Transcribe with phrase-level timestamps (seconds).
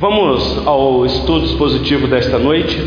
[0.00, 2.82] Vamos ao estudo expositivo desta noite,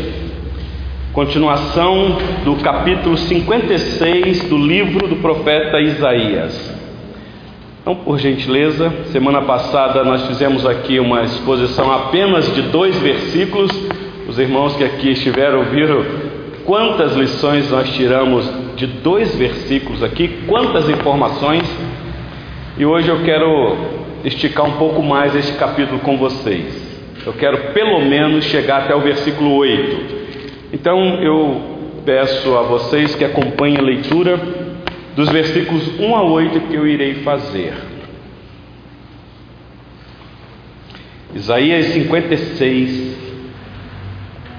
[1.14, 6.70] continuação do capítulo 56 do livro do profeta Isaías.
[7.80, 13.70] Então, por gentileza, semana passada nós fizemos aqui uma exposição apenas de dois versículos.
[14.28, 16.04] Os irmãos que aqui estiveram viram
[16.66, 18.46] quantas lições nós tiramos
[18.76, 21.64] de dois versículos aqui, quantas informações.
[22.76, 23.78] E hoje eu quero
[24.24, 26.87] esticar um pouco mais este capítulo com vocês.
[27.28, 30.70] Eu quero pelo menos chegar até o versículo 8.
[30.72, 31.60] Então eu
[32.02, 34.40] peço a vocês que acompanhem a leitura
[35.14, 37.74] dos versículos 1 a 8 que eu irei fazer.
[41.34, 43.18] Isaías 56.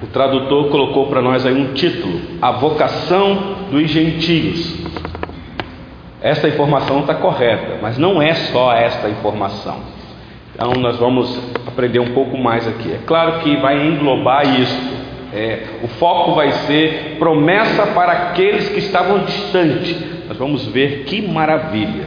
[0.04, 4.76] O tradutor colocou para nós aí um título: A vocação dos gentios.
[6.22, 9.99] Esta informação está correta, mas não é só esta informação.
[10.60, 12.92] Então nós vamos aprender um pouco mais aqui.
[12.92, 15.00] É claro que vai englobar isso.
[15.34, 19.96] É, o foco vai ser promessa para aqueles que estavam distantes.
[20.28, 22.06] Nós vamos ver que maravilha.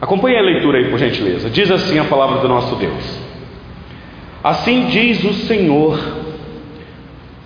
[0.00, 1.48] Acompanhe a leitura aí, por gentileza.
[1.48, 3.20] Diz assim a palavra do nosso Deus:
[4.42, 6.00] Assim diz o Senhor: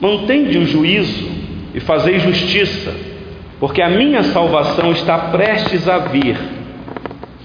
[0.01, 1.29] Mantende o juízo
[1.75, 2.95] e fazei justiça,
[3.61, 6.56] porque a minha salvação está prestes a vir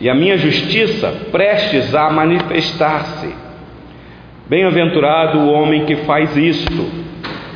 [0.01, 3.29] e a minha justiça prestes a manifestar-se.
[4.49, 6.89] Bem-aventurado o homem que faz isto,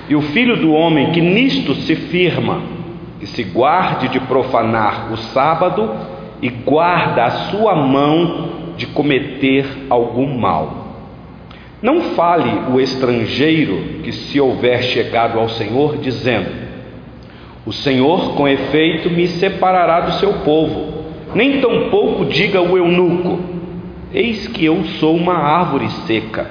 [0.08, 2.62] e o filho do homem que nisto se firma,
[3.20, 5.92] que se guarde de profanar o sábado
[6.40, 10.86] e guarda a sua mão de cometer algum mal.
[11.82, 16.52] Não fale o estrangeiro que se houver chegado ao Senhor, dizendo:
[17.66, 20.95] O Senhor, com efeito, me separará do seu povo
[21.36, 23.40] nem tampouco diga o eunuco:
[24.14, 26.50] Eis que eu sou uma árvore seca.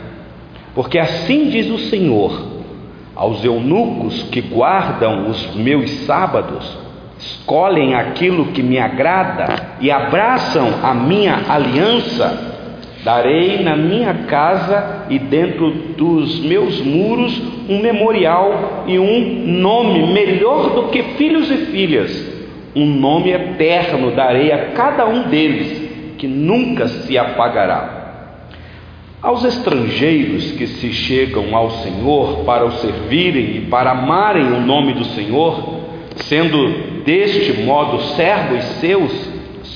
[0.75, 2.47] Porque assim diz o Senhor:
[3.17, 6.77] aos eunucos que guardam os meus sábados,
[7.19, 12.53] escolhem aquilo que me agrada e abraçam a minha aliança,
[13.03, 20.75] darei na minha casa e dentro dos meus muros um memorial e um nome melhor
[20.75, 22.34] do que filhos e filhas
[22.75, 28.03] um nome eterno darei a cada um deles, que nunca se apagará.
[29.23, 34.93] Aos estrangeiros que se chegam ao Senhor para o servirem e para amarem o nome
[34.93, 35.83] do Senhor,
[36.17, 39.13] sendo deste modo servos seus,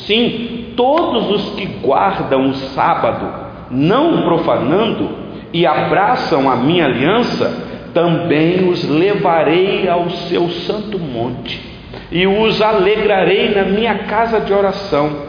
[0.06, 8.68] sim, todos os que guardam o sábado, não profanando, e abraçam a minha aliança, também
[8.68, 11.77] os levarei ao seu santo monte
[12.10, 15.28] e os alegrarei na minha casa de oração.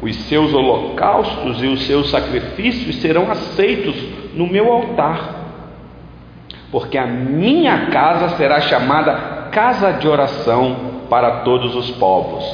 [0.00, 3.96] Os seus holocaustos e os seus sacrifícios serão aceitos
[4.34, 5.34] no meu altar,
[6.70, 10.76] porque a minha casa será chamada casa de oração
[11.10, 12.44] para todos os povos.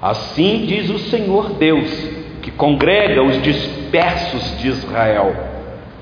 [0.00, 1.90] Assim diz o Senhor Deus,
[2.42, 5.34] que congrega os dispersos de Israel.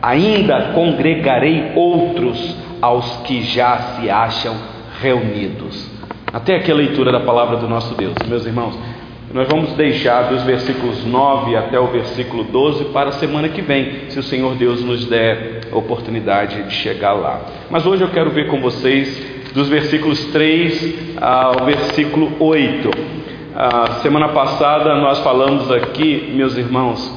[0.03, 4.55] Ainda congregarei outros aos que já se acham
[5.01, 5.96] reunidos.
[6.37, 8.13] Até aqui a leitura da palavra do nosso Deus.
[8.29, 8.79] Meus irmãos,
[9.33, 14.11] nós vamos deixar dos versículos 9 até o versículo 12 para a semana que vem,
[14.11, 17.41] se o Senhor Deus nos der a oportunidade de chegar lá.
[17.71, 22.91] Mas hoje eu quero ver com vocês dos versículos 3 ao versículo 8.
[23.55, 27.11] A semana passada nós falamos aqui, meus irmãos,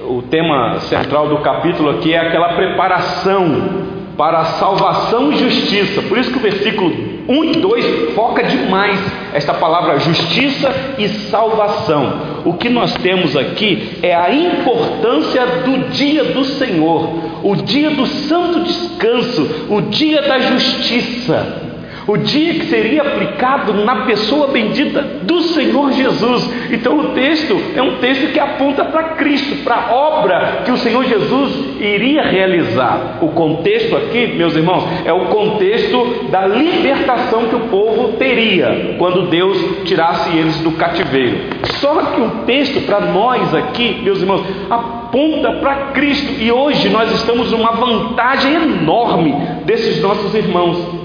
[0.00, 6.02] o tema central do capítulo aqui é aquela preparação para a salvação e justiça.
[6.02, 9.00] Por isso que o versículo 1 e 2 foca demais
[9.32, 12.42] esta palavra justiça e salvação.
[12.44, 17.08] O que nós temos aqui é a importância do dia do Senhor,
[17.42, 21.63] o dia do santo descanso, o dia da justiça
[22.06, 26.50] o dia que seria aplicado na pessoa bendita do Senhor Jesus.
[26.70, 30.76] Então o texto é um texto que aponta para Cristo, para a obra que o
[30.76, 33.18] Senhor Jesus iria realizar.
[33.20, 39.28] O contexto aqui, meus irmãos, é o contexto da libertação que o povo teria quando
[39.28, 41.38] Deus tirasse eles do cativeiro.
[41.80, 47.10] Só que o texto para nós aqui, meus irmãos, aponta para Cristo e hoje nós
[47.12, 49.34] estamos numa vantagem enorme
[49.64, 51.03] desses nossos irmãos.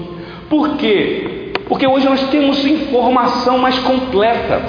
[0.50, 1.52] Por quê?
[1.66, 4.60] Porque hoje nós temos informação mais completa.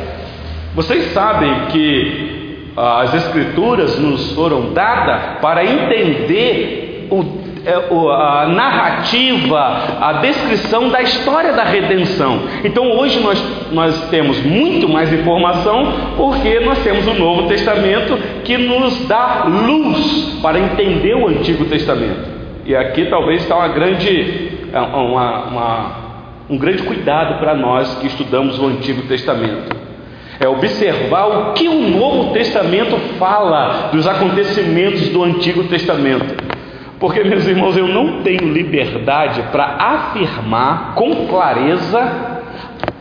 [0.76, 7.26] Vocês sabem que ah, as Escrituras nos foram dadas para entender o,
[7.66, 12.40] é, a narrativa, a descrição da história da redenção.
[12.64, 18.58] Então hoje nós, nós temos muito mais informação porque nós temos o Novo Testamento que
[18.58, 22.30] nos dá luz para entender o Antigo Testamento.
[22.66, 25.96] E aqui talvez está uma grande, uma, uma,
[26.50, 29.82] um grande cuidado para nós que estudamos o Antigo Testamento
[30.42, 36.36] é observar o que o Novo Testamento fala dos acontecimentos do Antigo Testamento.
[37.00, 42.42] Porque, meus irmãos, eu não tenho liberdade para afirmar com clareza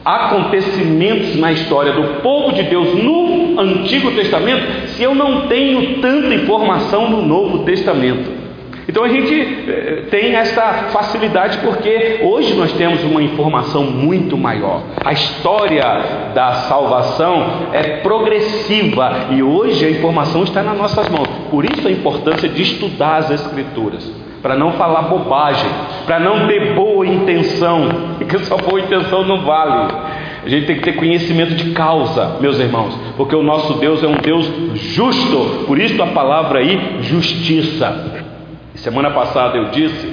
[0.04, 6.34] acontecimentos na história do povo de Deus no Antigo Testamento se eu não tenho tanta
[6.34, 8.39] informação no Novo Testamento.
[8.88, 14.82] Então a gente eh, tem essa facilidade porque hoje nós temos uma informação muito maior.
[15.04, 15.84] A história
[16.34, 21.28] da salvação é progressiva e hoje a informação está nas nossas mãos.
[21.50, 24.10] Por isso a importância de estudar as Escrituras,
[24.42, 25.68] para não falar bobagem,
[26.06, 27.88] para não ter boa intenção,
[28.18, 29.92] porque só boa intenção não vale.
[30.42, 34.06] A gente tem que ter conhecimento de causa, meus irmãos, porque o nosso Deus é
[34.06, 38.19] um Deus justo, por isso a palavra aí, justiça.
[38.74, 40.12] Semana passada eu disse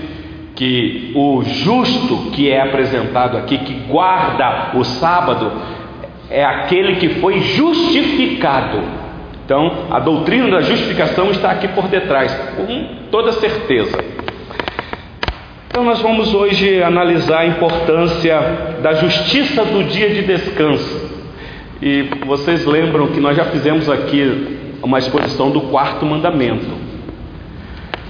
[0.56, 5.52] que o justo que é apresentado aqui, que guarda o sábado,
[6.30, 8.82] é aquele que foi justificado.
[9.46, 13.98] Então, a doutrina da justificação está aqui por detrás, com toda certeza.
[15.70, 18.40] Então, nós vamos hoje analisar a importância
[18.82, 21.08] da justiça do dia de descanso.
[21.82, 26.68] E vocês lembram que nós já fizemos aqui uma exposição do quarto mandamento.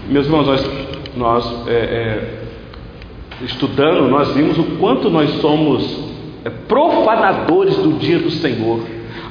[0.10, 0.70] Meus irmãos, nós,
[1.18, 6.00] nós é, é, estudando, nós vimos o quanto nós somos
[6.46, 8.80] é, profanadores do dia do Senhor.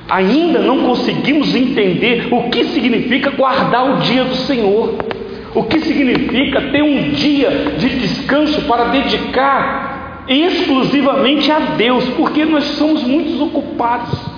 [0.07, 4.97] Ainda não conseguimos entender o que significa guardar o dia do Senhor.
[5.55, 12.65] O que significa ter um dia de descanso para dedicar exclusivamente a Deus, porque nós
[12.77, 14.36] somos muito ocupados.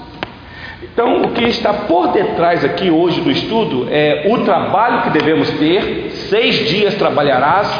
[0.92, 5.48] Então, o que está por detrás aqui hoje do estudo é o trabalho que devemos
[5.50, 6.10] ter.
[6.28, 7.72] Seis dias trabalharás,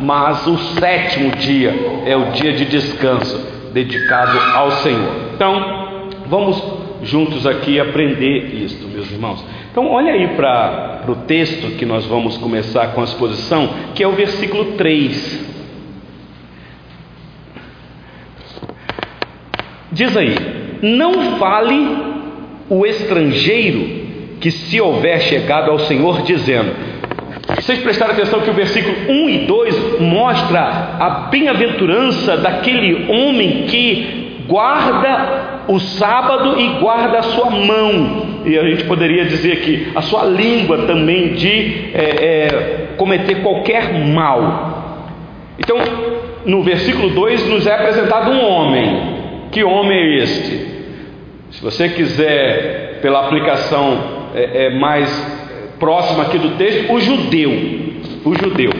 [0.00, 1.72] mas o sétimo dia
[2.04, 5.12] é o dia de descanso dedicado ao Senhor.
[5.34, 6.62] Então, vamos
[7.02, 9.44] juntos aqui aprender isto, meus irmãos.
[9.70, 14.08] Então, olha aí para o texto que nós vamos começar com a exposição, que é
[14.08, 15.54] o versículo 3.
[19.92, 20.34] Diz aí:
[20.82, 22.13] Não fale
[22.68, 24.04] o estrangeiro
[24.40, 26.72] que se houver chegado ao Senhor dizendo.
[27.56, 30.60] Vocês prestaram atenção que o versículo 1 e 2 mostra
[30.98, 38.42] a bem-aventurança daquele homem que guarda o sábado e guarda a sua mão.
[38.44, 43.92] E a gente poderia dizer que a sua língua também de é, é, cometer qualquer
[43.92, 45.06] mal.
[45.58, 45.78] Então,
[46.44, 49.14] no versículo 2 nos é apresentado um homem.
[49.50, 50.73] Que homem é este?
[51.54, 55.08] Se você quiser, pela aplicação é, é mais
[55.78, 57.50] próxima aqui do texto, o judeu.
[58.24, 58.70] O judeu.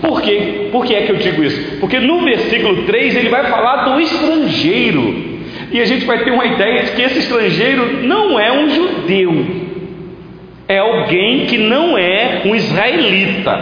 [0.00, 0.68] Por quê?
[0.72, 1.78] Por que é que eu digo isso?
[1.80, 5.34] Porque no versículo 3 ele vai falar do estrangeiro.
[5.70, 9.46] E a gente vai ter uma ideia de que esse estrangeiro não é um judeu,
[10.68, 13.60] é alguém que não é um israelita,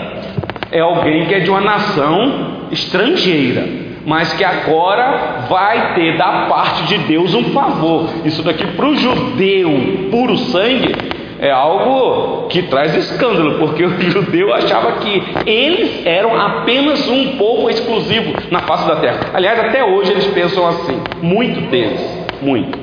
[0.71, 6.85] é alguém que é de uma nação estrangeira mas que agora vai ter da parte
[6.85, 8.09] de Deus um favor.
[8.25, 9.71] Isso daqui para o judeu
[10.11, 10.95] puro sangue
[11.39, 17.69] é algo que traz escândalo, porque o judeu achava que eles eram apenas um povo
[17.69, 19.31] exclusivo na face da terra.
[19.35, 22.01] Aliás, até hoje eles pensam assim, muito deles,
[22.41, 22.79] muito.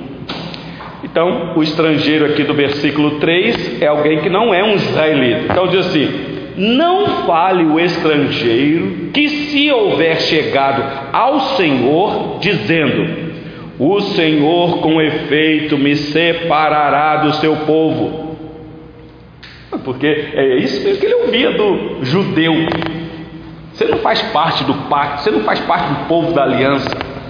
[1.02, 5.54] Então, o estrangeiro aqui do versículo 3 é alguém que não é um israelita.
[5.54, 13.30] Então diz assim: não fale o estrangeiro que, se houver chegado ao Senhor, dizendo:
[13.78, 18.38] O Senhor, com efeito, me separará do seu povo.
[19.84, 22.54] Porque é isso mesmo que ele ouvia do judeu.
[23.74, 26.90] Você não faz parte do pacto, você não faz parte do povo da aliança.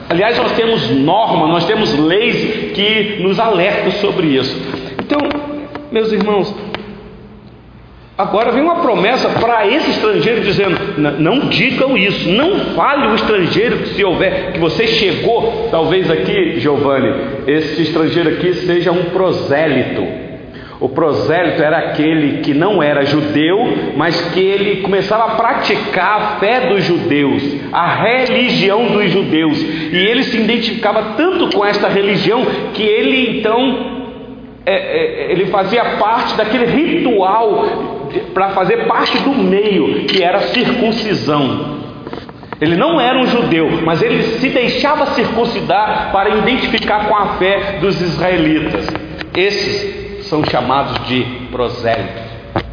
[0.09, 4.57] Aliás, nós temos normas, nós temos leis que nos alertam sobre isso.
[4.97, 5.19] Então,
[5.91, 6.53] meus irmãos,
[8.19, 10.77] Agora vem uma promessa para esse estrangeiro dizendo:
[11.19, 16.59] não digam isso, não fale o estrangeiro que se houver, que você chegou, talvez aqui,
[16.59, 17.13] Giovanni,
[17.47, 20.05] esse estrangeiro aqui seja um prosélito.
[20.81, 23.57] O prosélito era aquele que não era judeu,
[23.95, 29.95] mas que ele começava a praticar a fé dos judeus, a religião dos judeus, e
[29.95, 33.97] ele se identificava tanto com esta religião que ele então
[34.65, 37.98] é, é, ele fazia parte daquele ritual
[38.33, 41.79] para fazer parte do meio, que era a circuncisão.
[42.61, 47.77] Ele não era um judeu, mas ele se deixava circuncidar para identificar com a fé
[47.79, 48.85] dos israelitas.
[49.35, 52.21] Esses são chamados de prosélitos,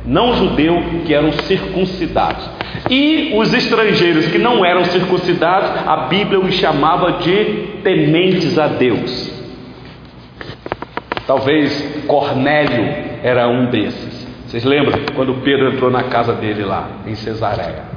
[0.04, 2.50] não judeu que eram circuncidados.
[2.90, 9.32] E os estrangeiros que não eram circuncidados, a Bíblia os chamava de tementes a Deus.
[11.26, 14.25] Talvez Cornélio era um desses.
[14.46, 17.96] Vocês lembram quando Pedro entrou na casa dele lá, em Cesareia?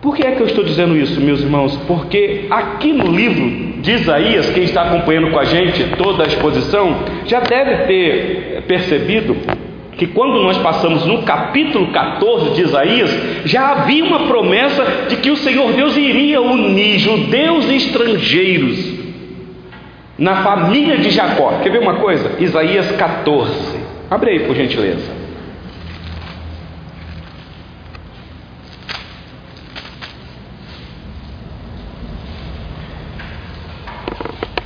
[0.00, 1.76] Por que é que eu estou dizendo isso, meus irmãos?
[1.86, 6.96] Porque aqui no livro de Isaías, quem está acompanhando com a gente toda a exposição,
[7.26, 9.36] já deve ter percebido
[9.96, 13.10] que quando nós passamos no capítulo 14 de Isaías,
[13.44, 18.94] já havia uma promessa de que o Senhor Deus iria unir judeus e estrangeiros
[20.18, 21.60] na família de Jacó.
[21.62, 22.32] Quer ver uma coisa?
[22.38, 23.73] Isaías 14.
[24.14, 25.12] Abre aí, por gentileza.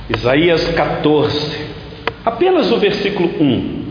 [0.07, 1.65] Isaías 14,
[2.23, 3.85] apenas o versículo 1.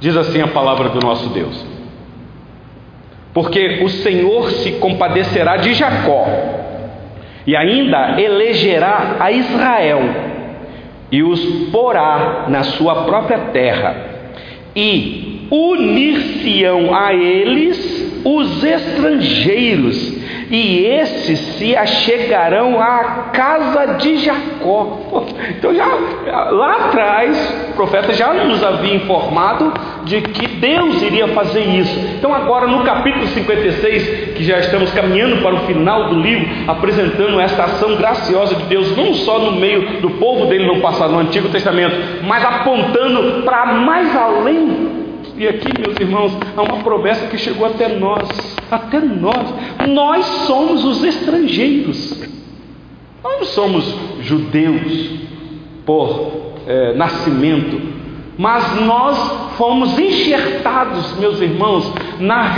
[0.00, 1.64] Diz assim a palavra do nosso Deus:
[3.32, 6.26] Porque o Senhor se compadecerá de Jacó,
[7.46, 10.00] e ainda elegerá a Israel,
[11.10, 13.96] e os porá na sua própria terra,
[14.74, 20.19] e unir-se-ão a eles os estrangeiros,
[20.50, 24.98] e esses se achegarão à casa de Jacó.
[25.50, 25.86] Então, já
[26.50, 29.72] lá atrás, o profeta já nos havia informado
[30.04, 31.96] de que Deus iria fazer isso.
[32.18, 37.38] Então, agora no capítulo 56, que já estamos caminhando para o final do livro, apresentando
[37.40, 41.20] esta ação graciosa de Deus, não só no meio do povo dele no passado, no
[41.20, 44.89] Antigo Testamento, mas apontando para mais além
[45.40, 48.28] e aqui, meus irmãos, há uma promessa que chegou até nós,
[48.70, 49.54] até nós.
[49.88, 52.22] Nós somos os estrangeiros.
[53.24, 55.12] Nós não somos judeus
[55.86, 57.80] por é, nascimento,
[58.36, 62.54] mas nós fomos enxertados, meus irmãos, na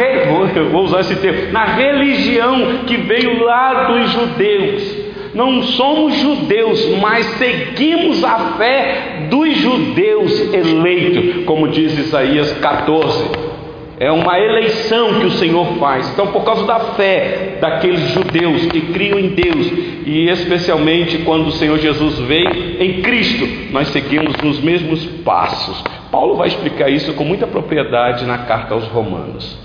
[0.73, 4.91] vou usar esse termo, na religião que veio lá dos judeus
[5.35, 13.53] não somos judeus, mas seguimos a fé dos judeus eleitos, como diz Isaías 14.
[13.99, 16.11] É uma eleição que o Senhor faz.
[16.11, 19.73] Então, por causa da fé daqueles judeus que criam em Deus,
[20.05, 25.83] e especialmente quando o Senhor Jesus veio em Cristo, nós seguimos nos mesmos passos.
[26.11, 29.57] Paulo vai explicar isso com muita propriedade na carta aos Romanos.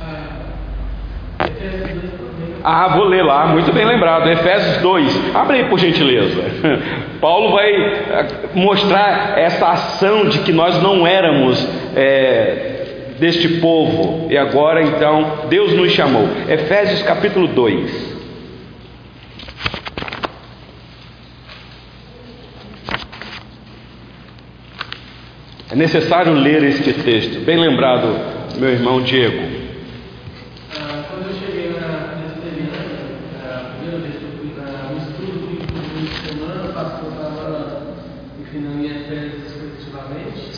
[0.00, 0.42] Ah,
[2.64, 5.34] ah, vou ler lá, muito bem lembrado, Efésios 2.
[5.34, 6.42] Abre aí por gentileza.
[7.20, 14.36] Paulo vai eh, mostrar essa ação de que nós não éramos é, deste povo e
[14.36, 16.28] agora então Deus nos chamou.
[16.48, 18.12] Efésios capítulo 2.
[25.72, 28.14] É necessário ler este texto, bem lembrado,
[28.58, 29.61] meu irmão Diego.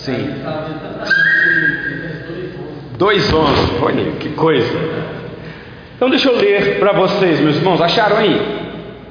[0.04, 0.34] Sim.
[2.98, 3.82] 2,11.
[3.82, 4.78] Olha que coisa.
[5.96, 7.80] Então deixa eu ler para vocês, meus irmãos.
[7.80, 8.38] Acharam aí?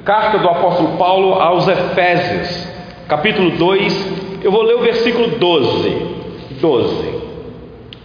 [0.04, 2.68] Carta do apóstolo Paulo aos Efésios,
[3.08, 4.40] capítulo 2.
[4.44, 6.06] Eu vou ler o versículo 12.
[6.60, 7.14] 12.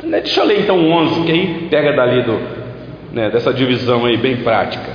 [0.05, 2.39] Deixa eu ler então o 11, que aí pega dali do,
[3.11, 4.91] né, dessa divisão aí bem prática.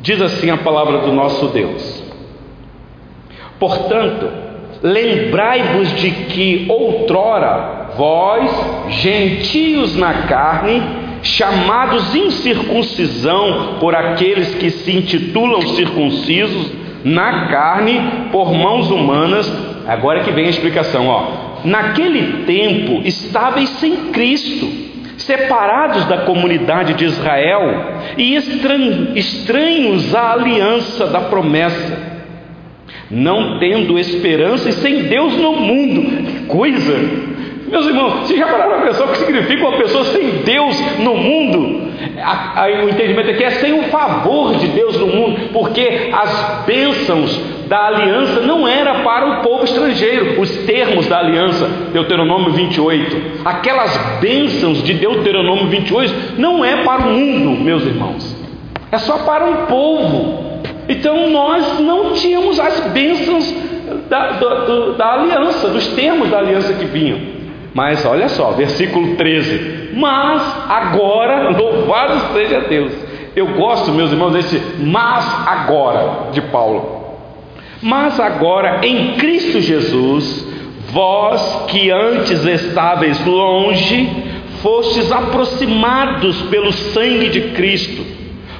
[0.00, 2.02] Diz assim a palavra do nosso Deus.
[3.58, 4.51] Portanto,
[4.82, 8.50] Lembrai-vos de que outrora vós,
[9.00, 10.82] gentios na carne,
[11.22, 16.72] chamados incircuncisão por aqueles que se intitulam circuncisos
[17.04, 19.52] na carne por mãos humanas,
[19.86, 21.52] agora que vem a explicação, ó.
[21.64, 24.68] Naquele tempo estáveis sem Cristo,
[25.16, 27.60] separados da comunidade de Israel
[28.16, 28.34] e
[29.14, 32.11] estranhos à aliança da promessa
[33.12, 36.22] não tendo esperança e sem Deus no mundo.
[36.24, 37.32] Que coisa!
[37.68, 41.14] Meus irmãos, vocês já pararam para pensar o que significa uma pessoa sem Deus no
[41.14, 41.90] mundo?
[42.54, 47.40] Aí o entendimento aqui é sem o favor de Deus no mundo, porque as bênçãos
[47.68, 53.42] da aliança não era para o povo estrangeiro, os termos da aliança, Deuteronômio 28.
[53.42, 58.36] Aquelas bênçãos de Deuteronômio 28 não é para o mundo, meus irmãos.
[58.90, 60.51] É só para um povo
[60.88, 63.54] Então nós não tínhamos as bênçãos
[64.08, 67.18] da, do, da aliança, dos termos da aliança que vinham.
[67.74, 69.90] Mas olha só, versículo 13.
[69.94, 72.92] Mas agora, louvado seja Deus.
[73.34, 77.02] Eu gosto, meus irmãos, desse mas agora de Paulo.
[77.80, 80.46] Mas agora em Cristo Jesus,
[80.90, 84.08] vós que antes estáveis longe,
[84.62, 88.04] fostes aproximados pelo sangue de Cristo,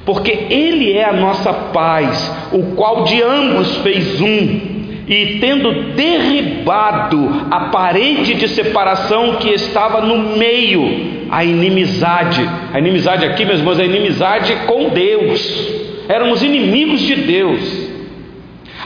[0.04, 4.60] porque Ele é a nossa paz, o qual de ambos fez um,
[5.06, 13.24] e tendo derribado a parede de separação que estava no meio, a inimizade, a inimizade
[13.24, 15.68] aqui, meus irmãos, é a inimizade com Deus,
[16.08, 17.81] éramos inimigos de Deus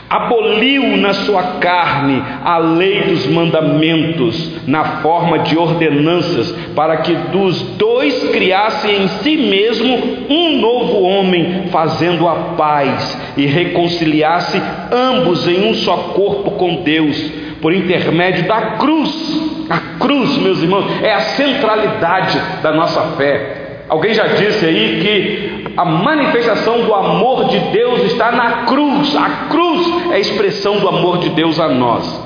[0.09, 7.61] aboliu na sua carne a lei dos mandamentos na forma de ordenanças, para que dos
[7.77, 9.97] dois criasse em si mesmo
[10.29, 14.61] um novo homem, fazendo a paz e reconciliasse
[14.91, 17.17] ambos em um só corpo com Deus,
[17.61, 19.57] por intermédio da cruz.
[19.69, 23.56] A cruz, meus irmãos, é a centralidade da nossa fé.
[23.89, 29.15] Alguém já disse aí que a manifestação do amor de Deus está na cruz.
[29.15, 32.25] A cruz é a expressão do amor de Deus a nós.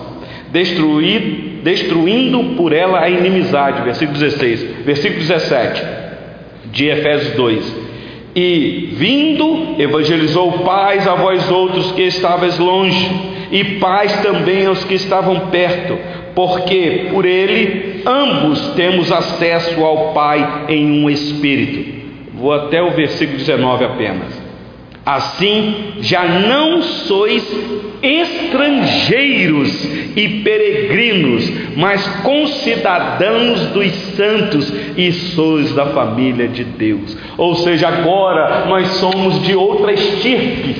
[0.51, 3.83] Destruir, destruindo por ela a inimizade.
[3.83, 4.83] Versículo 16.
[4.83, 6.01] Versículo 17
[6.71, 7.75] de Efésios 2.
[8.35, 13.11] E vindo, evangelizou paz a vós outros que estavais longe,
[13.51, 15.97] e paz também aos que estavam perto,
[16.33, 22.01] porque por ele ambos temos acesso ao Pai em um espírito.
[22.33, 24.41] Vou até o versículo 19 apenas.
[25.05, 27.43] Assim, já não sois
[28.03, 29.83] estrangeiros
[30.15, 37.17] e peregrinos, mas concidadãos dos santos e sois da família de Deus.
[37.35, 40.75] Ou seja, agora nós somos de outra estirpe.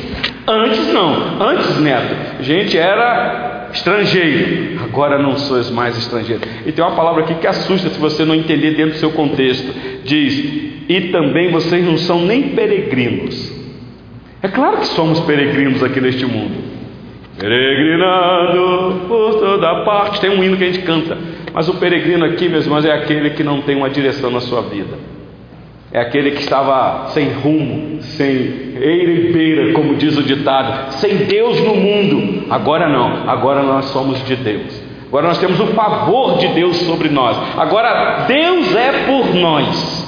[0.47, 6.41] Antes não, antes, neto, a gente era estrangeiro, agora não sois mais estrangeiro.
[6.65, 9.73] E tem uma palavra aqui que assusta se você não entender dentro do seu contexto.
[10.03, 13.51] Diz: "E também vocês não são nem peregrinos".
[14.43, 16.55] É claro que somos peregrinos aqui neste mundo.
[17.37, 20.19] Peregrinando por toda parte.
[20.19, 21.17] Tem um hino que a gente canta.
[21.53, 24.61] Mas o peregrino aqui, meus irmãos, é aquele que não tem uma direção na sua
[24.61, 25.10] vida.
[25.93, 31.17] É aquele que estava sem rumo, sem eira e beira, como diz o ditado, sem
[31.17, 32.45] Deus no mundo.
[32.49, 34.81] Agora não, agora nós somos de Deus.
[35.07, 37.37] Agora nós temos o favor de Deus sobre nós.
[37.57, 40.07] Agora Deus é por nós,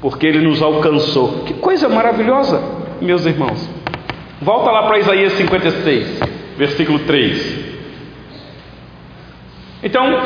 [0.00, 1.42] porque Ele nos alcançou.
[1.46, 2.62] Que coisa maravilhosa,
[3.00, 3.68] meus irmãos.
[4.40, 6.20] Volta lá para Isaías 56,
[6.56, 7.72] versículo 3.
[9.82, 10.22] Então,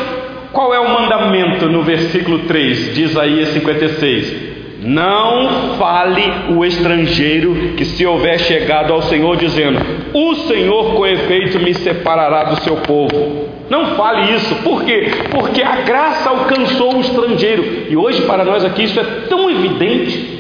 [0.53, 4.56] qual é o mandamento no versículo 3 de Isaías 56?
[4.87, 6.23] Não fale
[6.55, 9.81] o estrangeiro que se houver chegado ao Senhor dizendo:
[10.15, 13.49] O Senhor com efeito me separará do seu povo.
[13.69, 15.11] Não fale isso, por quê?
[15.33, 17.89] Porque a graça alcançou o estrangeiro.
[17.91, 20.37] E hoje para nós aqui isso é tão evidente.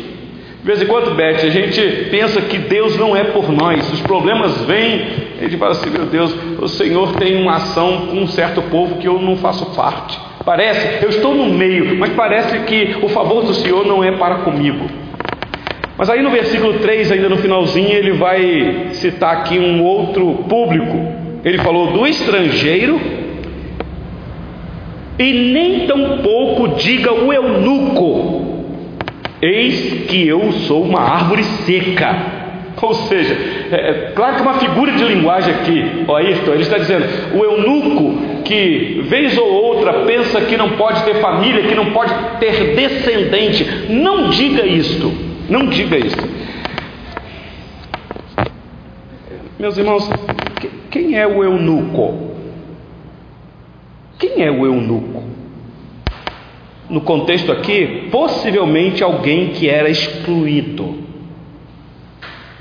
[0.61, 1.80] De vez em quando, Beth, a gente
[2.11, 3.92] pensa que Deus não é por nós.
[3.92, 5.09] Os problemas vêm,
[5.40, 8.98] a gente fala assim: meu Deus, o Senhor tem uma ação com um certo povo
[8.98, 10.25] que eu não faço parte.
[10.46, 14.37] Parece, eu estou no meio, mas parece que o favor do Senhor não é para
[14.37, 14.87] comigo.
[15.98, 21.04] Mas aí no versículo 3, ainda no finalzinho, ele vai citar aqui um outro público.
[21.44, 23.00] Ele falou do estrangeiro
[25.18, 28.66] e nem tão pouco diga o eunuco,
[29.42, 32.44] eis que eu sou uma árvore seca.
[32.80, 33.37] Ou seja,
[33.72, 37.04] é, é, claro que uma figura de linguagem aqui, ó Ayrton, ele está dizendo,
[37.35, 42.12] o eunuco que vez ou outra pensa que não pode ter família, que não pode
[42.38, 45.12] ter descendente, não diga isto,
[45.48, 46.16] não diga isso.
[49.59, 50.09] Meus irmãos,
[50.90, 52.37] quem é o eunuco?
[54.18, 55.24] Quem é o eunuco?
[56.88, 61.04] No contexto aqui, possivelmente alguém que era excluído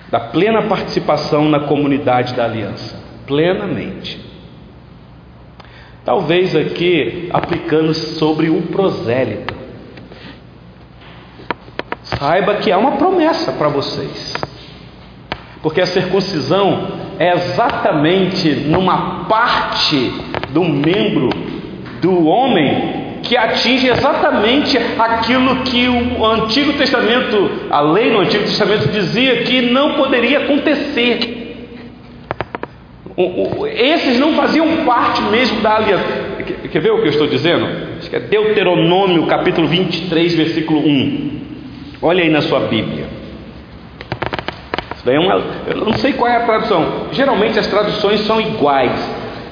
[0.10, 4.25] da plena participação na comunidade da aliança, plenamente.
[6.06, 9.56] Talvez aqui aplicando sobre o prosélito.
[12.04, 14.34] Saiba que há uma promessa para vocês.
[15.64, 16.88] Porque a circuncisão
[17.18, 20.14] é exatamente numa parte
[20.52, 21.30] do membro
[22.00, 28.90] do homem que atinge exatamente aquilo que o Antigo Testamento, a lei no Antigo Testamento
[28.90, 31.35] dizia que não poderia acontecer.
[33.18, 36.04] Esses não faziam parte mesmo da aliança.
[36.70, 37.66] Quer ver o que eu estou dizendo?
[37.98, 41.42] Acho que é Deuteronômio capítulo 23, versículo 1.
[42.02, 43.06] Olha aí na sua Bíblia.
[45.06, 47.08] Daí é uma, eu não sei qual é a tradução.
[47.14, 48.92] Geralmente as traduções são iguais.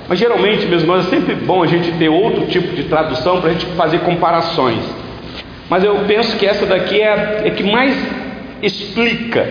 [0.10, 3.52] Mas geralmente, meus irmãos, é sempre bom a gente ter outro tipo de tradução para
[3.52, 4.84] a gente fazer comparações.
[5.70, 7.96] Mas eu penso que essa daqui é a é que mais
[8.62, 9.48] explica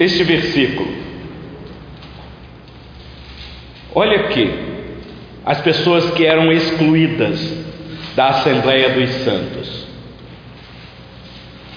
[0.00, 1.05] este versículo.
[3.98, 4.52] Olha aqui,
[5.42, 7.40] as pessoas que eram excluídas
[8.14, 9.86] da Assembleia dos Santos.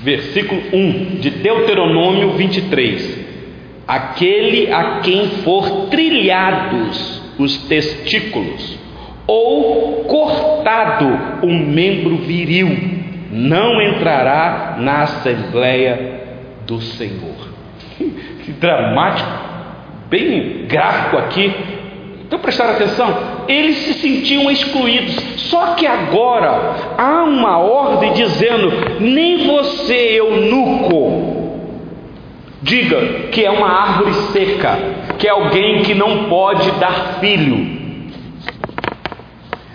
[0.01, 3.19] Versículo 1 de Deuteronômio 23:
[3.88, 8.77] Aquele a quem for trilhados os testículos,
[9.25, 11.05] ou cortado
[11.41, 12.67] um membro viril,
[13.32, 16.21] não entrará na Assembleia
[16.67, 17.47] do Senhor.
[18.43, 19.29] Que dramático,
[20.10, 21.78] bem gráfico aqui.
[22.29, 23.17] Então prestaram atenção?
[23.47, 25.15] Eles se sentiam excluídos.
[25.49, 31.59] Só que agora há uma ordem dizendo: nem você, eunuco,
[32.61, 34.77] diga que é uma árvore seca,
[35.17, 37.79] que é alguém que não pode dar filho.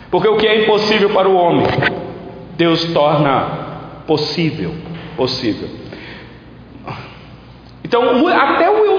[0.08, 1.66] Porque o que é impossível para o homem,
[2.56, 3.48] Deus torna
[4.06, 4.72] possível,
[5.16, 5.68] possível.
[7.82, 8.93] Então, até o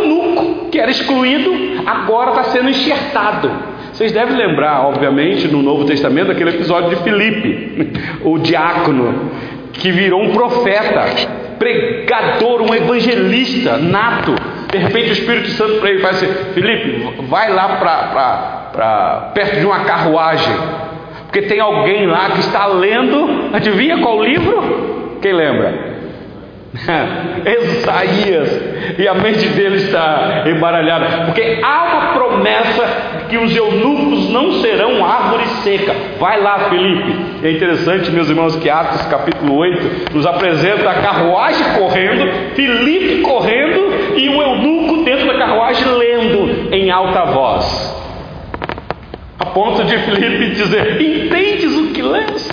[0.76, 1.54] que era excluído,
[1.86, 3.50] agora está sendo enxertado.
[3.94, 7.94] Vocês devem lembrar, obviamente, no Novo Testamento, aquele episódio de Filipe,
[8.26, 9.32] o diácono,
[9.72, 11.06] que virou um profeta,
[11.58, 14.36] pregador, um evangelista nato.
[14.70, 19.66] De repente o Espírito Santo para ele faz assim: Filipe, vai lá para perto de
[19.66, 20.54] uma carruagem,
[21.24, 25.20] porque tem alguém lá que está lendo, adivinha qual livro?
[25.22, 25.95] Quem lembra?
[27.46, 34.62] Isaías, e a mente dele está embaralhada, porque há uma promessa que os eunucos não
[34.62, 35.96] serão árvore seca.
[36.20, 37.16] Vai lá, Felipe.
[37.44, 44.18] É interessante, meus irmãos, que Atos capítulo 8 nos apresenta a carruagem correndo, Felipe correndo
[44.18, 48.06] e o eunuco dentro da carruagem lendo em alta voz.
[49.40, 52.50] A ponto de Felipe dizer: Entendes o que lês?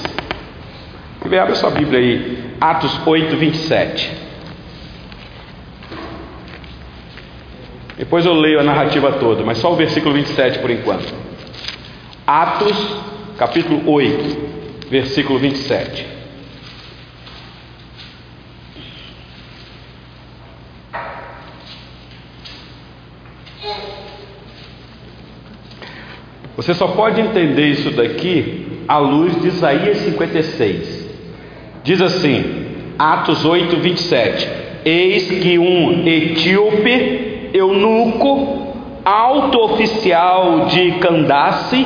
[1.40, 4.12] Abre sua Bíblia aí, Atos 8, 27.
[7.98, 11.12] Depois eu leio a narrativa toda, mas só o versículo 27 por enquanto.
[12.24, 12.76] Atos,
[13.36, 16.06] capítulo 8, versículo 27.
[26.54, 31.01] Você só pode entender isso daqui à luz de Isaías 56.
[31.84, 32.44] Diz assim,
[32.96, 34.48] Atos 8, 27:
[34.84, 38.72] Eis que um etíope, eunuco,
[39.04, 41.84] alto oficial de Candace,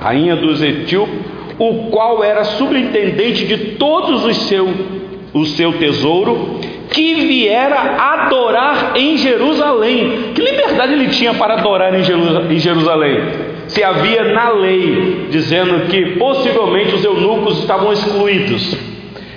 [0.00, 1.14] rainha dos etíopes,
[1.58, 4.68] o qual era superintendente de todos os seu,
[5.32, 6.58] o seu tesouro,
[6.90, 10.32] que viera adorar em Jerusalém.
[10.34, 13.18] Que liberdade ele tinha para adorar em Jerusalém?
[13.68, 18.83] Se havia na lei dizendo que possivelmente os eunucos estavam excluídos.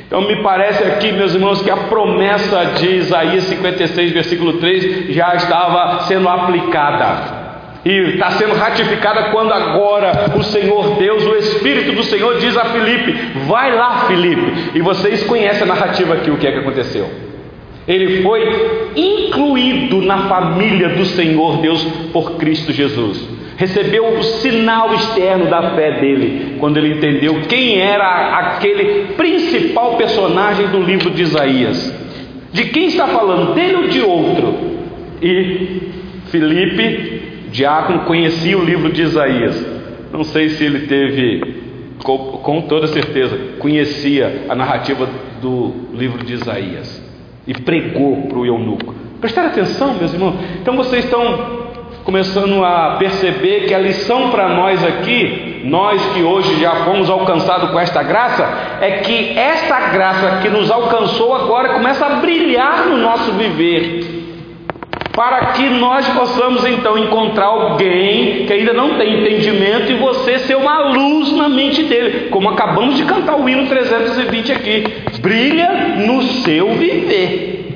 [0.08, 5.36] Então me parece aqui, meus irmãos, que a promessa de Isaías 56, versículo 3 já
[5.36, 7.46] estava sendo aplicada.
[7.84, 12.66] E está sendo ratificada quando agora o Senhor Deus, o Espírito do Senhor, diz a
[12.66, 13.12] Filipe:
[13.48, 14.72] Vai lá, Filipe.
[14.76, 17.10] E vocês conhecem a narrativa aqui, o que é que aconteceu.
[17.86, 25.48] Ele foi incluído na família do Senhor Deus por Cristo Jesus recebeu o sinal externo
[25.48, 31.94] da fé dele, quando ele entendeu quem era aquele principal personagem do livro de Isaías.
[32.54, 33.56] De quem está falando?
[33.56, 34.56] Dele ou de outro?
[35.22, 35.82] E
[36.28, 39.66] Felipe, diácono, conhecia o livro de Isaías.
[40.14, 41.56] Não sei se ele teve,
[42.04, 45.10] com, toda certeza, conhecia a narrativa
[45.42, 47.04] do livro de Isaías
[47.48, 48.94] e pregou para o eunuco.
[49.20, 50.36] Prestaram atenção, meus irmãos?
[50.62, 51.67] Então vocês estão
[52.08, 57.70] começando a perceber que a lição para nós aqui, nós que hoje já fomos alcançados
[57.70, 58.48] com esta graça,
[58.80, 64.24] é que esta graça que nos alcançou agora começa a brilhar no nosso viver.
[65.12, 70.56] Para que nós possamos então encontrar alguém que ainda não tem entendimento e você ser
[70.56, 74.84] uma luz na mente dele, como acabamos de cantar o hino 320 aqui.
[75.20, 77.67] Brilha no seu viver.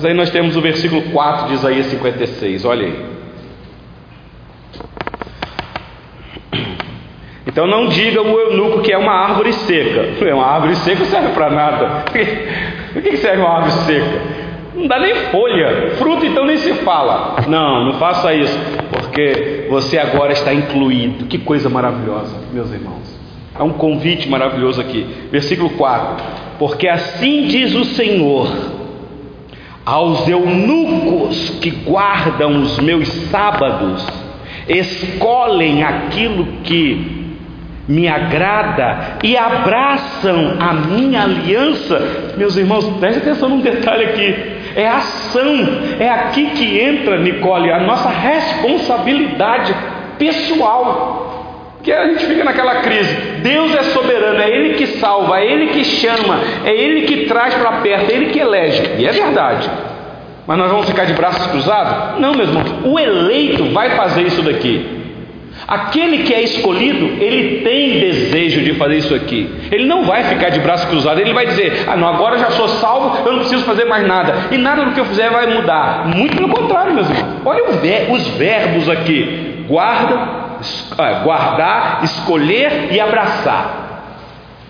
[0.00, 3.04] Mas aí nós temos o versículo 4 de Isaías 56, olha aí.
[7.46, 10.24] Então não diga o eunuco que é uma árvore seca.
[10.34, 12.04] Uma árvore seca serve para nada.
[12.96, 14.22] O que serve uma árvore seca?
[14.74, 15.90] Não dá nem folha.
[15.98, 17.36] Fruto então nem se fala.
[17.46, 18.58] Não, não faça isso,
[18.88, 21.26] porque você agora está incluído.
[21.26, 23.20] Que coisa maravilhosa, meus irmãos.
[23.54, 25.06] É um convite maravilhoso aqui.
[25.30, 26.24] Versículo 4.
[26.58, 28.79] Porque assim diz o Senhor
[29.84, 34.06] Aos eunucos que guardam os meus sábados,
[34.68, 37.20] escolhem aquilo que
[37.88, 42.34] me agrada e abraçam a minha aliança.
[42.36, 44.34] Meus irmãos, preste atenção num detalhe aqui.
[44.76, 45.56] É ação,
[45.98, 49.74] é aqui que entra, Nicole, a nossa responsabilidade
[50.18, 51.09] pessoal.
[51.82, 53.14] Que a gente fica naquela crise.
[53.42, 57.54] Deus é soberano, é Ele que salva, é Ele que chama, é Ele que traz
[57.54, 58.82] para perto, é Ele que elege.
[58.98, 59.70] E é verdade.
[60.46, 62.20] Mas nós vamos ficar de braços cruzados?
[62.20, 62.74] Não, meus irmãos.
[62.84, 64.98] O eleito vai fazer isso daqui.
[65.66, 69.48] Aquele que é escolhido, ele tem desejo de fazer isso aqui.
[69.70, 71.20] Ele não vai ficar de braços cruzados.
[71.20, 74.34] Ele vai dizer: Ah, não, agora já sou salvo, eu não preciso fazer mais nada.
[74.50, 76.08] E nada do que eu fizer vai mudar.
[76.08, 77.42] Muito pelo contrário, meus irmãos.
[77.44, 77.64] Olha
[78.10, 80.49] os verbos aqui: guarda,
[81.22, 83.88] guardar, escolher e abraçar.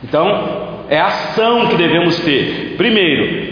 [0.02, 2.74] Então, é a ação que devemos ter.
[2.76, 3.50] Primeiro,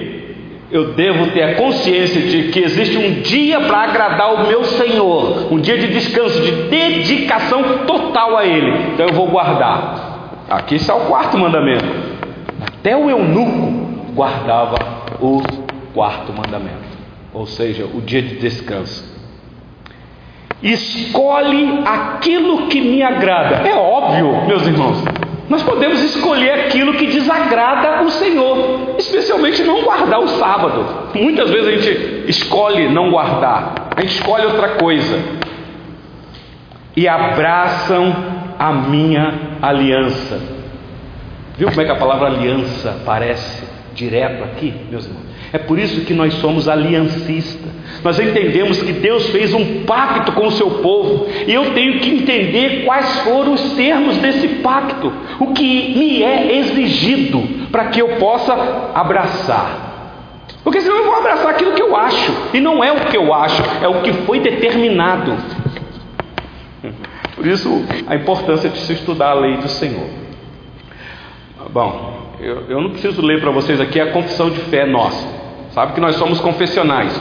[0.71, 5.53] eu devo ter a consciência de que existe um dia para agradar o meu Senhor,
[5.53, 8.93] um dia de descanso, de dedicação total a Ele.
[8.93, 10.45] Então eu vou guardar.
[10.51, 11.85] Aqui está o quarto mandamento.
[12.61, 14.77] Até o eunuco guardava
[15.21, 15.43] o
[15.95, 16.99] quarto mandamento,
[17.33, 19.18] ou seja, o dia de descanso.
[20.63, 23.69] Escolhe aquilo que me agrada.
[23.69, 25.05] É óbvio, meus irmãos,
[25.49, 30.85] nós podemos escolher aquilo que desagrada o Senhor, especialmente não guardar o sábado.
[31.15, 35.19] Muitas vezes a gente escolhe não guardar, a gente escolhe outra coisa.
[36.97, 38.13] E abraçam
[38.59, 40.41] a minha aliança.
[41.57, 43.68] Viu como é que a palavra aliança aparece
[43.99, 45.27] direto aqui, meus irmãos?
[45.53, 47.71] É por isso que nós somos aliancistas.
[48.05, 52.11] Nós entendemos que Deus fez um pacto com o seu povo, e eu tenho que
[52.11, 58.17] entender quais foram os termos desse pacto, o que me é exigido para que eu
[58.17, 58.55] possa
[58.95, 59.87] abraçar.
[60.63, 63.35] Porque senão eu vou abraçar aquilo que eu acho, e não é o que eu
[63.35, 65.37] acho, é o que foi determinado.
[67.35, 70.09] Por isso a importância de se estudar a lei do Senhor.
[71.71, 75.27] Bom, eu, eu não preciso ler para vocês aqui a confissão de fé nossa.
[75.73, 77.21] Sabe que nós somos confessionais.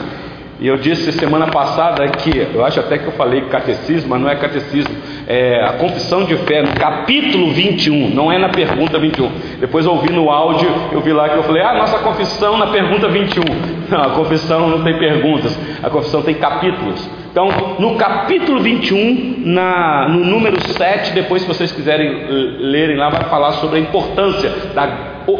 [0.60, 4.28] E eu disse semana passada que, eu acho até que eu falei catecismo, mas não
[4.28, 4.92] é catecismo,
[5.26, 9.30] é a confissão de fé, no capítulo 21, não é na pergunta 21.
[9.60, 12.66] Depois eu ouvi no áudio, eu vi lá que eu falei, ah, nossa confissão na
[12.68, 13.42] pergunta 21.
[13.88, 17.08] Não, a confissão não tem perguntas, a confissão tem capítulos.
[17.30, 22.26] Então, no capítulo 21, na, no número 7, depois, se vocês quiserem
[22.58, 24.50] lerem lá, vai falar sobre a importância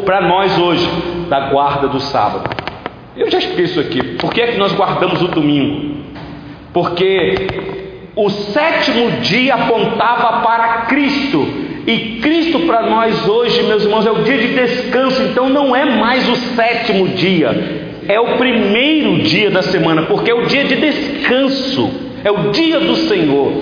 [0.07, 0.89] para nós hoje
[1.29, 2.68] da guarda do sábado.
[3.19, 4.03] Eu já expliquei isso aqui.
[4.17, 5.97] Por que é que nós guardamos o domingo?
[6.73, 7.49] Porque
[8.15, 11.47] o sétimo dia apontava para Cristo.
[11.85, 15.21] E Cristo para nós hoje, meus irmãos, é o dia de descanso.
[15.23, 17.89] Então não é mais o sétimo dia.
[18.07, 21.91] É o primeiro dia da semana, porque é o dia de descanso.
[22.23, 23.53] É o dia do Senhor.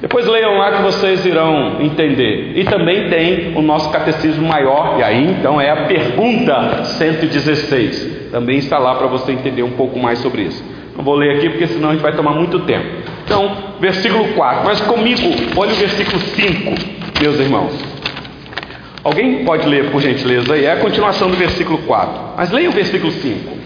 [0.00, 2.52] Depois leiam lá que vocês irão entender.
[2.56, 8.30] E também tem o nosso catecismo maior, e aí então é a pergunta 116.
[8.30, 10.64] Também está lá para você entender um pouco mais sobre isso.
[10.96, 12.86] Não vou ler aqui porque senão a gente vai tomar muito tempo.
[13.24, 14.64] Então, versículo 4.
[14.64, 16.74] Mas comigo, olha o versículo 5,
[17.20, 17.74] meus irmãos.
[19.04, 20.64] Alguém pode ler por gentileza aí?
[20.64, 22.22] É a continuação do versículo 4.
[22.38, 23.60] Mas leia o versículo 5.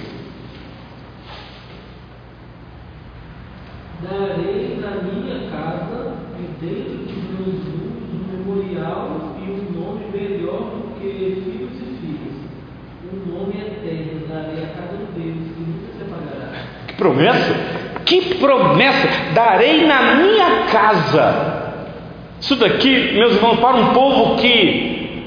[17.05, 17.55] promessa?
[18.05, 18.35] Que
[19.55, 21.63] Darei na minha casa.
[22.41, 25.23] Isso daqui, meus irmãos, para um povo que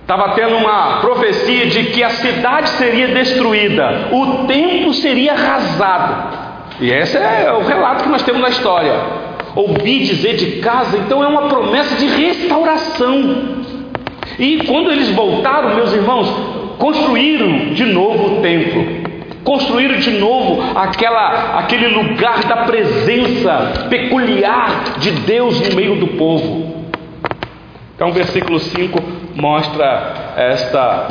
[0.00, 6.38] estava tendo uma profecia de que a cidade seria destruída, o templo seria arrasado.
[6.80, 8.94] E esse é o relato que nós temos na história.
[9.56, 13.64] Ouvi dizer de casa, então é uma promessa de restauração.
[14.38, 16.28] E quando eles voltaram, meus irmãos,
[16.78, 19.01] construíram de novo o templo.
[19.44, 26.84] Construíram de novo aquela, aquele lugar da presença peculiar de Deus no meio do povo.
[27.94, 28.98] Então, o versículo 5
[29.34, 31.08] mostra esta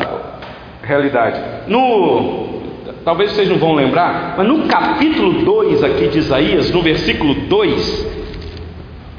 [0.82, 1.39] realidade.
[1.67, 2.62] No,
[3.04, 8.08] talvez vocês não vão lembrar, mas no capítulo 2 aqui de Isaías, no versículo 2,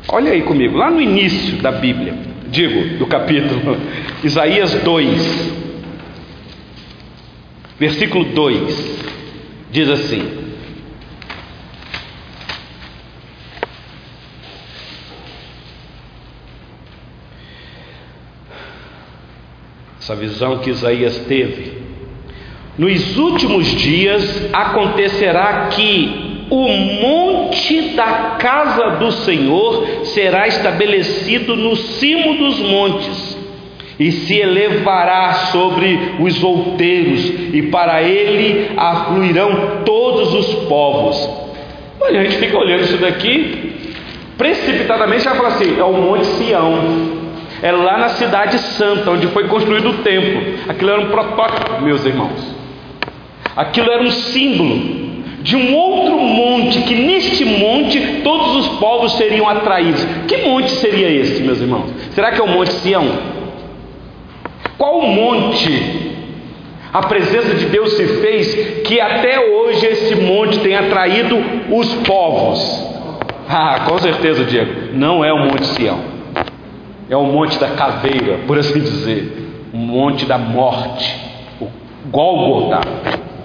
[0.09, 2.14] olha aí comigo, lá no início da Bíblia,
[2.48, 3.77] digo, do capítulo,
[4.25, 5.62] Isaías 2,
[7.83, 9.01] versículo 2,
[9.73, 10.23] diz assim:
[19.99, 21.83] Essa visão que Isaías teve.
[22.79, 32.37] Nos últimos dias acontecerá que o monte da casa do Senhor será estabelecido no cimo
[32.37, 33.32] dos montes
[34.03, 41.31] e se elevará sobre os outeiros, e para ele afluirão todos os povos.
[42.01, 43.93] Olha, a gente fica olhando isso daqui,
[44.37, 46.75] precipitadamente já fala assim: é o Monte Sião,
[47.62, 50.55] é lá na Cidade Santa, onde foi construído o templo.
[50.69, 52.57] Aquilo era um protótipo, meus irmãos.
[53.55, 55.12] Aquilo era um símbolo
[55.43, 60.05] de um outro monte, que neste monte todos os povos seriam atraídos.
[60.27, 61.88] Que monte seria esse, meus irmãos?
[62.11, 63.32] Será que é o Monte Sião?
[64.79, 66.13] Qual monte
[66.93, 71.37] a presença de Deus se fez que até hoje esse monte tem atraído
[71.71, 72.93] os povos?
[73.49, 76.01] Ah, com certeza, Diego, não é o Monte Sião,
[77.11, 81.15] é o Monte da Caveira, por assim dizer, o Monte da Morte,
[81.61, 81.69] o
[82.11, 82.81] Gólgota,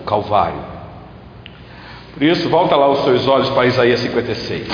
[0.01, 0.67] o Calvário.
[2.13, 4.67] Por isso, volta lá os seus olhos para Isaías 56.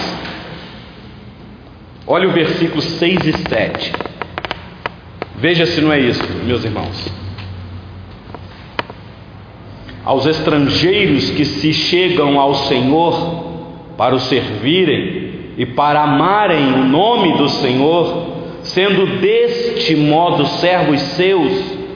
[2.06, 3.94] Olha o versículo 6 e 7.
[5.36, 7.12] Veja se não é isso, meus irmãos.
[10.06, 13.54] Aos estrangeiros que se chegam ao Senhor
[13.98, 21.52] para o servirem e para amarem o nome do Senhor, sendo deste modo servos seus,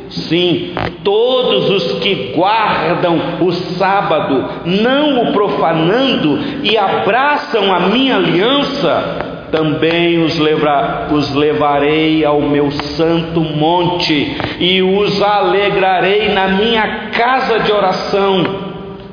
[0.09, 0.73] sim,
[1.03, 10.23] todos os que guardam o sábado, não o profanando e abraçam a minha aliança, também
[10.23, 17.71] os, leva, os levarei ao meu santo monte e os alegrarei na minha casa de
[17.71, 18.67] oração.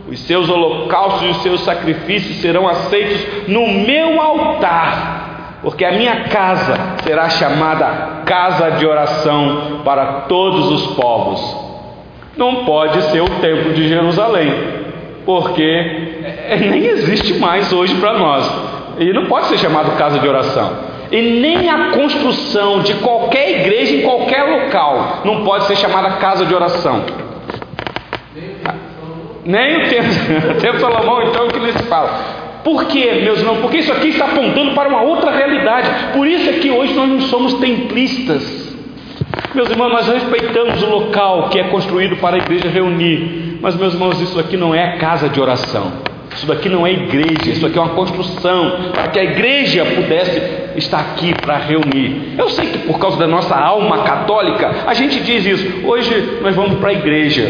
[0.09, 6.25] Os seus holocaustos e os seus sacrifícios serão aceitos no meu altar, porque a minha
[6.25, 11.65] casa será chamada casa de oração para todos os povos.
[12.37, 14.53] Não pode ser o templo de Jerusalém,
[15.25, 16.15] porque
[16.69, 18.64] nem existe mais hoje para nós.
[18.99, 20.95] E não pode ser chamado casa de oração.
[21.11, 26.45] E nem a construção de qualquer igreja em qualquer local não pode ser chamada casa
[26.47, 27.05] de oração.
[29.45, 30.09] Nem o tempo,
[30.57, 32.11] o tempo Salomão, então, o que eles falam.
[32.65, 33.59] Por quê, meus irmãos?
[33.59, 35.89] Porque isso aqui está apontando para uma outra realidade.
[36.15, 38.75] Por isso é que hoje nós não somos templistas.
[39.55, 43.59] Meus irmãos, nós respeitamos o local que é construído para a igreja reunir.
[43.61, 45.93] Mas, meus irmãos, isso aqui não é casa de oração.
[46.35, 50.43] Isso daqui não é igreja, isso aqui é uma construção para que a igreja pudesse
[50.77, 52.35] estar aqui para reunir.
[52.37, 55.87] Eu sei que por causa da nossa alma católica, a gente diz isso.
[55.87, 57.49] Hoje nós vamos para a igreja,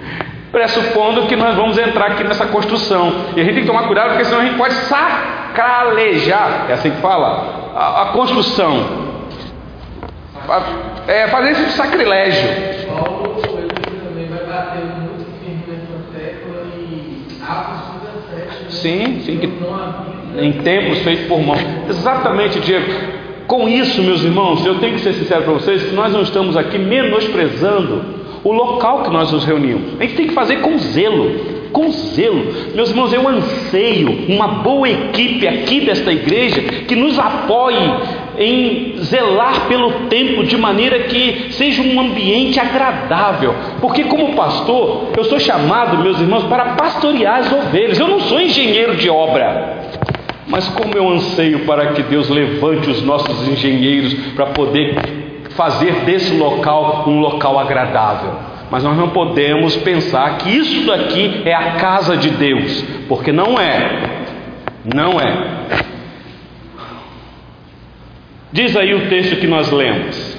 [0.50, 3.12] pressupondo que nós vamos entrar aqui nessa construção.
[3.36, 6.90] E a gente tem que tomar cuidado, porque senão a gente pode sacralejar, é assim
[6.90, 9.04] que fala, a, a construção.
[11.06, 12.48] É, fazer esse sacrilégio.
[12.86, 17.94] Paulo também vai bater muito firme nessa tecla e Atos
[18.84, 19.40] Sim, sim,
[20.38, 21.56] em tempos feitos por mão.
[21.88, 22.84] Exatamente, Diego.
[23.46, 26.54] Com isso, meus irmãos, eu tenho que ser sincero para vocês que nós não estamos
[26.54, 28.04] aqui menosprezando
[28.44, 29.98] o local que nós nos reunimos.
[29.98, 31.30] A gente tem que fazer com zelo
[31.74, 32.72] com zelo.
[32.74, 37.76] Meus irmãos, eu anseio uma boa equipe aqui desta igreja que nos apoie
[38.38, 43.54] em zelar pelo tempo de maneira que seja um ambiente agradável.
[43.80, 47.98] Porque, como pastor, eu sou chamado, meus irmãos, para pastorear as ovelhas.
[47.98, 49.82] Eu não sou engenheiro de obra.
[50.46, 54.94] Mas como eu anseio para que Deus levante os nossos engenheiros para poder
[55.50, 58.53] fazer desse local um local agradável.
[58.74, 63.56] Mas nós não podemos pensar que isso daqui é a casa de Deus, porque não
[63.56, 64.24] é.
[64.92, 65.84] Não é.
[68.50, 70.36] Diz aí o texto que nós lemos.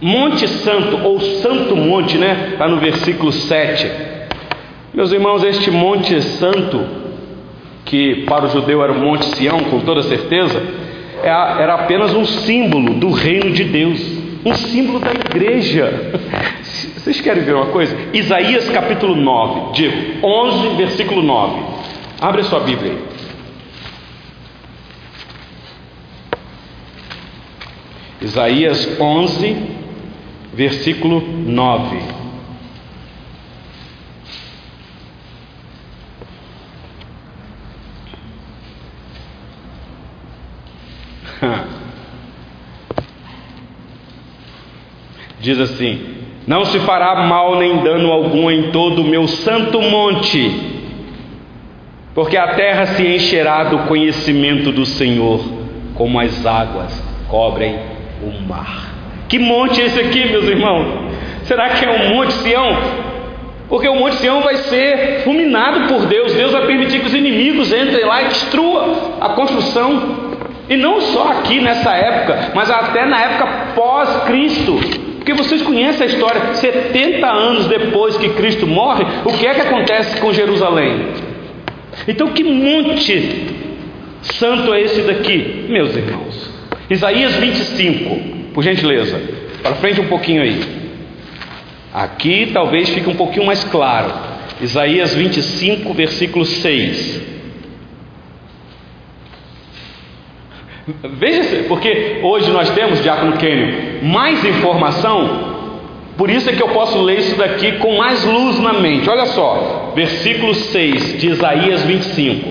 [0.00, 2.48] Monte Santo, ou Santo Monte, né?
[2.54, 3.88] Está no versículo 7.
[4.92, 6.84] Meus irmãos, este Monte Santo,
[7.84, 10.60] que para o judeu era o Monte Sião, com toda certeza,
[11.22, 16.12] é era apenas um símbolo do reino de Deus um símbolo da igreja.
[16.62, 17.96] Vocês querem ver uma coisa?
[18.12, 21.62] Isaías capítulo 9, digo, 11, versículo 9.
[22.20, 22.98] Abre a sua Bíblia aí.
[28.20, 29.56] Isaías 11,
[30.52, 32.17] versículo 9.
[45.48, 45.98] Diz assim:
[46.46, 50.52] Não se fará mal nem dano algum em todo o meu santo monte,
[52.14, 55.42] porque a terra se encherá do conhecimento do Senhor,
[55.94, 57.78] como as águas cobrem
[58.22, 58.92] o mar.
[59.26, 61.08] Que monte é esse aqui, meus irmãos?
[61.44, 62.76] Será que é o Monte Sião?
[63.70, 66.34] Porque o Monte Sião vai ser fulminado por Deus.
[66.34, 70.28] Deus vai permitir que os inimigos entrem lá e destrua a construção.
[70.68, 74.97] E não só aqui nessa época, mas até na época pós-Cristo.
[75.28, 79.60] Porque vocês conhecem a história, 70 anos depois que Cristo morre, o que é que
[79.60, 81.06] acontece com Jerusalém?
[82.08, 83.46] Então, que monte
[84.22, 86.50] santo é esse daqui, meus irmãos?
[86.88, 89.20] Isaías 25, por gentileza,
[89.62, 90.62] para frente um pouquinho aí.
[91.92, 94.10] Aqui talvez fique um pouquinho mais claro.
[94.62, 97.37] Isaías 25, versículo 6.
[101.18, 105.56] Veja, porque hoje nós temos, Diácono Kênio, mais informação,
[106.16, 109.08] por isso é que eu posso ler isso daqui com mais luz na mente.
[109.08, 112.48] Olha só, versículo 6 de Isaías 25: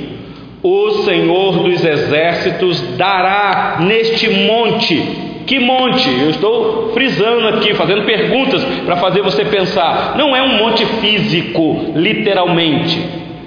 [0.64, 6.10] O Senhor dos exércitos dará neste monte que monte?
[6.10, 10.16] Eu estou frisando aqui, fazendo perguntas para fazer você pensar.
[10.18, 13.02] Não é um monte físico, literalmente.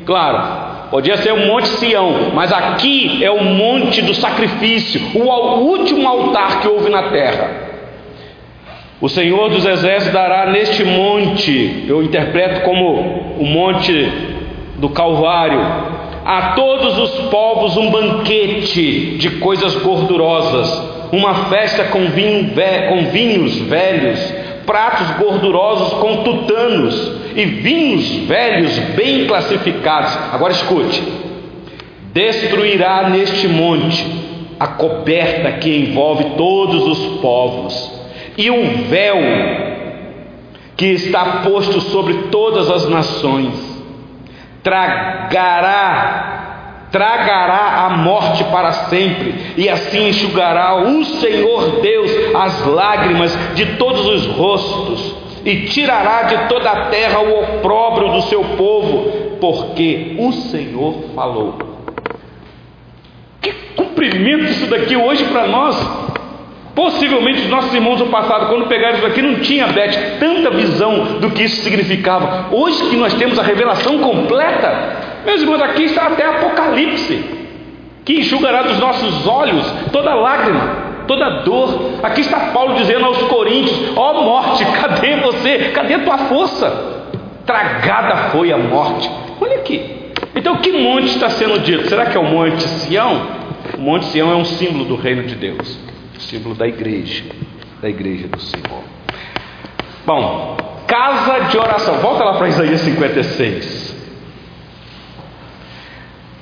[0.06, 0.59] Claro,
[0.90, 6.60] podia ser o Monte Sião, mas aqui é o monte do sacrifício, o último altar
[6.60, 7.70] que houve na terra.
[9.00, 13.92] O Senhor dos Exércitos dará neste monte, eu interpreto como o monte
[14.76, 15.60] do Calvário,
[16.24, 22.52] a todos os povos um banquete de coisas gordurosas uma festa com, vinho,
[22.88, 24.34] com vinhos velhos,
[24.70, 30.16] pratos gordurosos com tutanos e vinhos velhos bem classificados.
[30.32, 31.02] Agora escute:
[32.12, 34.06] destruirá neste monte
[34.60, 38.00] a coberta que envolve todos os povos,
[38.38, 39.16] e o véu
[40.76, 43.52] que está posto sobre todas as nações,
[44.62, 46.39] tragará
[46.90, 54.06] tragará a morte para sempre, e assim enxugará o Senhor Deus as lágrimas de todos
[54.06, 55.14] os rostos,
[55.44, 61.58] e tirará de toda a terra o opróbrio do seu povo, porque o Senhor falou.
[63.40, 66.10] Que cumprimento isso daqui hoje para nós!
[66.74, 71.18] Possivelmente os nossos irmãos do passado, quando pegaram isso aqui, não tinha Beth tanta visão
[71.20, 72.46] do que isso significava.
[72.52, 77.24] Hoje que nós temos a revelação completa, meus irmãos, aqui está até Apocalipse,
[78.04, 81.98] que enxugará dos nossos olhos toda lágrima, toda dor.
[82.02, 85.70] Aqui está Paulo dizendo aos Coríntios: Ó oh, morte, cadê você?
[85.74, 87.10] Cadê tua força?
[87.46, 89.10] Tragada foi a morte.
[89.40, 90.00] Olha aqui.
[90.34, 91.88] Então, que monte está sendo dito?
[91.88, 93.26] Será que é o Monte Sião?
[93.76, 95.78] O Monte Sião é um símbolo do reino de Deus,
[96.18, 97.24] símbolo da igreja,
[97.82, 98.84] da igreja do Senhor.
[100.06, 100.56] Bom,
[100.86, 101.94] casa de oração.
[101.98, 103.89] Volta lá para Isaías 56.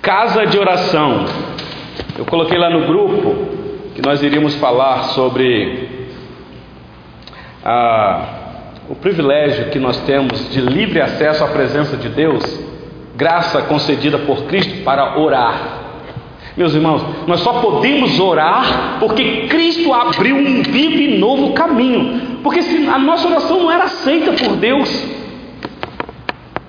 [0.08, 1.26] Casa de oração.
[2.16, 3.36] Eu coloquei lá no grupo
[3.94, 6.08] que nós iríamos falar sobre
[7.62, 8.24] a,
[8.88, 12.42] o privilégio que nós temos de livre acesso à presença de Deus,
[13.16, 15.78] graça concedida por Cristo para orar.
[16.56, 22.38] Meus irmãos, nós só podemos orar porque Cristo abriu um vivo e novo caminho.
[22.42, 24.88] Porque se a nossa oração não era aceita por Deus,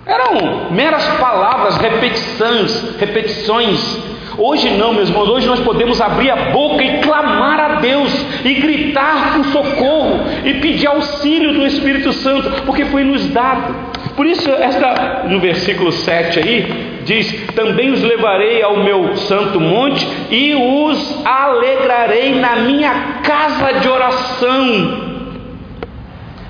[0.10, 4.10] eram meras palavras, repetições, repetições.
[4.38, 8.10] Hoje não, meus irmãos, hoje nós podemos abrir a boca e clamar a Deus,
[8.46, 13.76] e gritar por socorro, e pedir auxílio do Espírito Santo, porque foi nos dado.
[14.16, 20.08] Por isso, esta, no versículo 7 aí, diz: Também os levarei ao meu santo monte
[20.32, 22.94] e os alegrarei na minha
[23.24, 25.09] casa de oração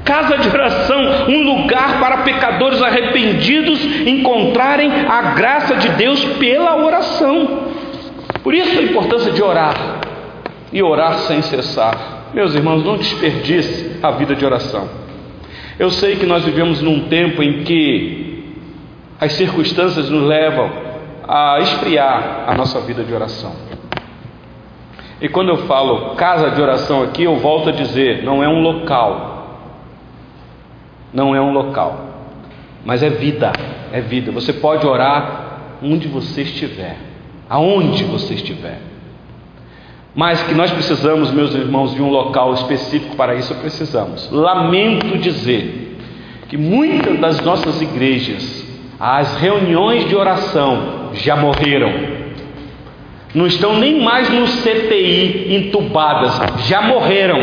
[0.09, 7.67] casa de oração, um lugar para pecadores arrependidos encontrarem a graça de Deus pela oração.
[8.41, 9.75] Por isso a importância de orar
[10.73, 12.31] e orar sem cessar.
[12.33, 14.89] Meus irmãos, não desperdice a vida de oração.
[15.77, 18.55] Eu sei que nós vivemos num tempo em que
[19.19, 20.71] as circunstâncias nos levam
[21.27, 23.53] a esfriar a nossa vida de oração.
[25.21, 28.61] E quando eu falo casa de oração aqui, eu volto a dizer, não é um
[28.61, 29.38] local,
[31.13, 32.07] não é um local,
[32.85, 33.51] mas é vida,
[33.91, 34.31] é vida.
[34.31, 36.97] Você pode orar onde você estiver,
[37.49, 38.79] aonde você estiver.
[40.15, 44.29] Mas que nós precisamos, meus irmãos, de um local específico para isso precisamos.
[44.31, 45.97] Lamento dizer
[46.47, 48.65] que muitas das nossas igrejas,
[48.99, 52.19] as reuniões de oração já morreram.
[53.33, 57.39] Não estão nem mais no CTI entubadas, já morreram.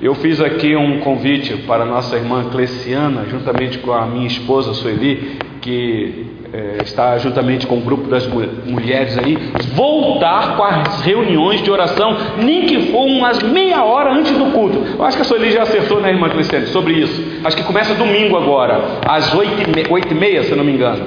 [0.00, 5.38] Eu fiz aqui um convite para nossa irmã Cleciana, juntamente com a minha esposa Sueli,
[5.62, 9.38] que é, está juntamente com o grupo das mulheres aí,
[9.72, 14.84] voltar com as reuniões de oração, nem que for umas meia hora antes do culto.
[14.98, 17.40] Eu acho que a Sueli já acertou, né, irmã Cristiane, sobre isso.
[17.42, 21.06] Acho que começa domingo agora, às oito e meia, se eu não me engano.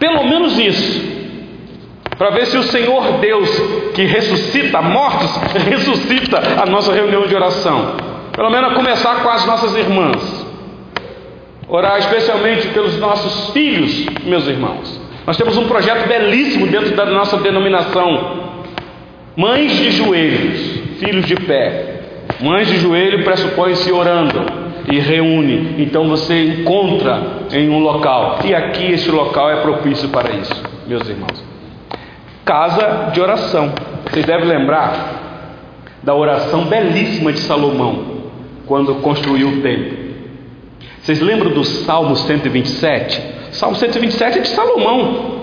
[0.00, 1.19] Pelo menos isso.
[2.20, 3.48] Para ver se o Senhor Deus,
[3.94, 5.34] que ressuscita mortos,
[5.66, 7.94] ressuscita a nossa reunião de oração.
[8.36, 10.46] Pelo menos a começar com as nossas irmãs.
[11.66, 15.00] Orar especialmente pelos nossos filhos, meus irmãos.
[15.26, 18.50] Nós temos um projeto belíssimo dentro da nossa denominação.
[19.34, 22.02] Mães de joelhos, filhos de pé.
[22.38, 24.44] Mães de joelho pressupõe-se orando
[24.92, 25.76] e reúne.
[25.78, 28.40] Então você encontra em um local.
[28.44, 31.49] E aqui este local é propício para isso, meus irmãos.
[32.44, 33.72] Casa de oração.
[34.10, 35.20] Vocês devem lembrar
[36.02, 38.20] da oração belíssima de Salomão
[38.66, 39.98] quando construiu o templo.
[41.00, 43.52] Vocês lembram do Salmo 127?
[43.52, 45.40] Salmo 127 é de Salomão.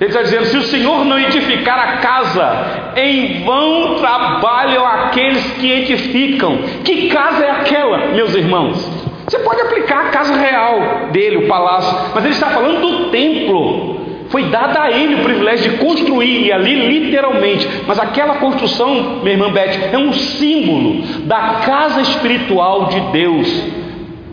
[0.00, 5.70] Ele está dizendo: se o Senhor não edificar a casa, em vão trabalham aqueles que
[5.70, 6.58] edificam.
[6.84, 8.90] Que casa é aquela, meus irmãos?
[9.26, 13.93] Você pode aplicar a casa real dele, o palácio, mas ele está falando do templo.
[14.34, 19.52] Foi dada a ele o privilégio de construir, ali literalmente, mas aquela construção, minha irmã
[19.52, 23.62] Beth, é um símbolo da casa espiritual de Deus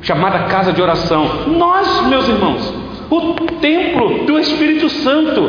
[0.02, 1.44] chamada casa de oração.
[1.50, 2.74] Nós, meus irmãos,
[3.12, 5.48] o templo do Espírito Santo,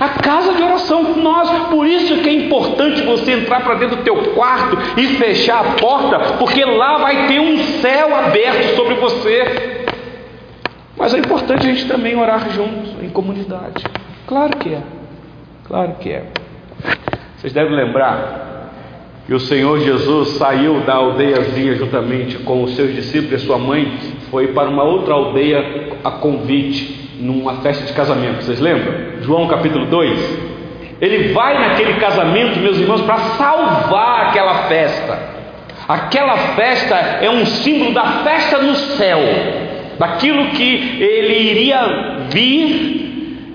[0.00, 4.04] a casa de oração, nós, por isso que é importante você entrar para dentro do
[4.04, 9.84] teu quarto e fechar a porta, porque lá vai ter um céu aberto sobre você.
[10.96, 13.84] Mas é importante a gente também orar juntos, em comunidade.
[14.26, 14.82] Claro que é.
[15.64, 16.24] Claro que é.
[17.36, 18.46] Vocês devem lembrar
[19.28, 23.98] e o Senhor Jesus saiu da aldeiazinha juntamente com os seus discípulos e sua mãe,
[24.30, 28.44] foi para uma outra aldeia a convite, numa festa de casamento.
[28.44, 29.22] Vocês lembram?
[29.22, 30.56] João capítulo 2.
[31.00, 35.18] Ele vai naquele casamento, meus irmãos, para salvar aquela festa.
[35.88, 39.18] Aquela festa é um símbolo da festa no céu,
[39.98, 42.96] daquilo que ele iria vir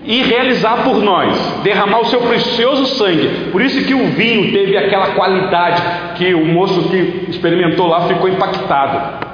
[0.04, 3.50] e realizar por nós, derramar o seu precioso sangue.
[3.52, 5.82] Por isso que o vinho teve aquela qualidade
[6.16, 9.32] que o moço que experimentou lá ficou impactado.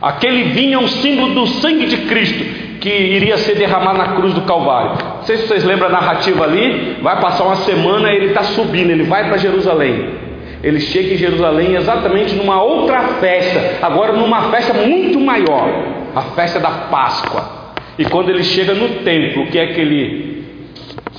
[0.00, 2.44] Aquele vinho é um símbolo do sangue de Cristo
[2.80, 4.98] que iria ser derramado na cruz do Calvário.
[5.18, 6.96] Não sei se vocês lembram a narrativa ali.
[7.00, 10.22] Vai passar uma semana, ele está subindo, ele vai para Jerusalém.
[10.62, 15.68] Ele chega em Jerusalém exatamente numa outra festa, agora numa festa muito maior,
[16.14, 17.62] a festa da Páscoa.
[17.98, 20.44] E quando ele chega no templo, o que é que ele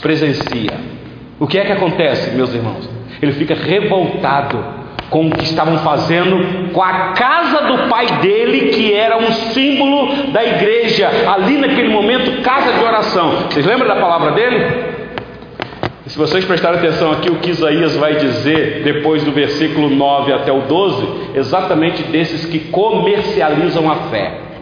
[0.01, 0.73] presencia?
[1.39, 2.89] O que é que acontece, meus irmãos?
[3.21, 8.93] Ele fica revoltado com o que estavam fazendo com a casa do pai dele, que
[8.93, 13.31] era um símbolo da igreja, ali naquele momento, casa de oração.
[13.49, 14.93] Vocês lembram da palavra dele?
[16.07, 20.51] Se vocês prestarem atenção aqui, o que Isaías vai dizer depois do versículo 9 até
[20.51, 24.52] o 12, exatamente desses que comercializam a fé.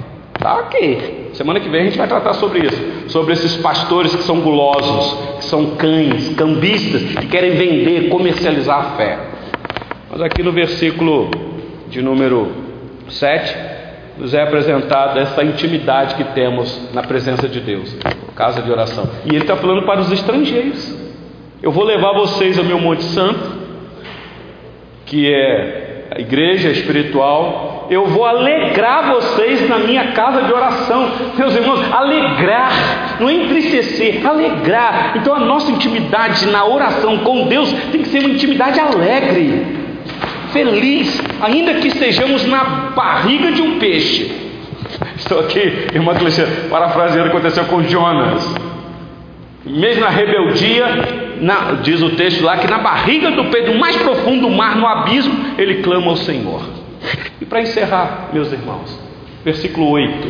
[0.42, 1.30] Tá ok.
[1.34, 5.38] Semana que vem a gente vai tratar sobre isso, sobre esses pastores que são gulosos,
[5.38, 9.20] que são cães, cambistas, que querem vender, comercializar a fé.
[10.10, 11.30] Mas aqui no versículo
[11.90, 12.52] de número
[13.08, 13.56] 7,
[14.18, 17.96] nos é apresentada essa intimidade que temos na presença de Deus,
[18.36, 19.08] casa de oração.
[19.26, 20.98] E ele está falando para os estrangeiros:
[21.62, 23.58] Eu vou levar vocês ao meu Monte Santo,
[25.06, 31.10] que é a igreja espiritual, eu vou alegrar vocês na minha casa de oração.
[31.38, 35.14] Meus irmãos, alegrar, não é entristecer, alegrar.
[35.16, 39.66] Então a nossa intimidade na oração com Deus tem que ser uma intimidade alegre,
[40.52, 44.30] feliz, ainda que estejamos na barriga de um peixe.
[45.16, 48.54] Estou aqui, irmã Clecia, parafraseando o que aconteceu com Jonas.
[49.66, 54.48] Mesmo na rebeldia, na, diz o texto lá que na barriga do do mais profundo
[54.48, 56.62] mar, no abismo, ele clama ao Senhor.
[57.42, 58.98] E para encerrar, meus irmãos,
[59.44, 60.28] versículo 8.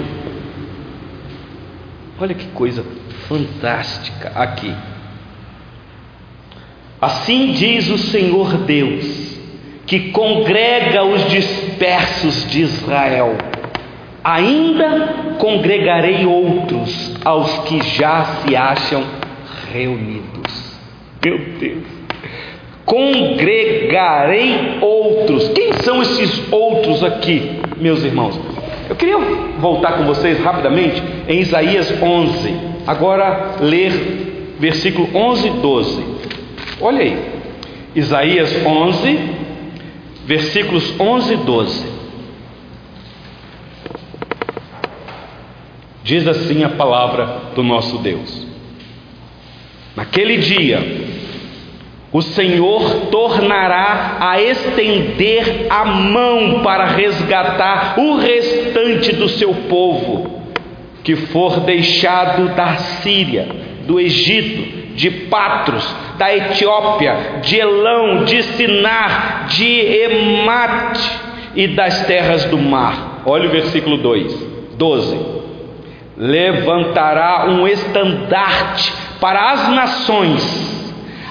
[2.18, 2.86] Olha que coisa
[3.28, 4.74] fantástica aqui.
[7.02, 9.38] Assim diz o Senhor Deus,
[9.86, 13.36] que congrega os dispersos de Israel.
[14.24, 19.04] Ainda congregarei outros aos que já se acham
[19.74, 20.41] reunidos.
[21.24, 22.02] Meu Deus
[22.92, 25.48] congregarei outros.
[25.50, 28.40] Quem são esses outros aqui, meus irmãos?
[28.90, 29.18] Eu queria
[29.60, 32.54] voltar com vocês rapidamente em Isaías 11.
[32.86, 36.06] Agora ler versículo 11 e 12.
[36.82, 37.18] Olha aí.
[37.96, 39.20] Isaías 11,
[40.26, 41.86] versículos 11 e 12.
[46.04, 48.51] Diz assim a palavra do nosso Deus.
[49.96, 50.82] Naquele dia,
[52.12, 60.42] o Senhor tornará a estender a mão para resgatar o restante do seu povo,
[61.04, 63.48] que for deixado da Síria,
[63.86, 71.12] do Egito, de Patros, da Etiópia, de Elão, de Sinar, de Emate
[71.56, 73.24] e das terras do mar.
[73.26, 75.42] Olha o versículo 2, 12
[76.22, 80.72] levantará um estandarte para as nações,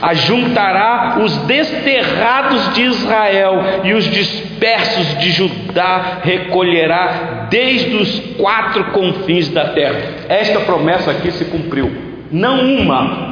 [0.00, 9.48] ajuntará os desterrados de Israel e os dispersos de Judá recolherá desde os quatro confins
[9.48, 10.00] da terra.
[10.28, 11.90] Esta promessa aqui se cumpriu,
[12.30, 13.30] não uma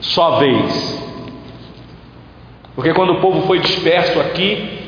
[0.00, 1.00] só vez.
[2.74, 4.78] Porque quando o povo foi disperso aqui,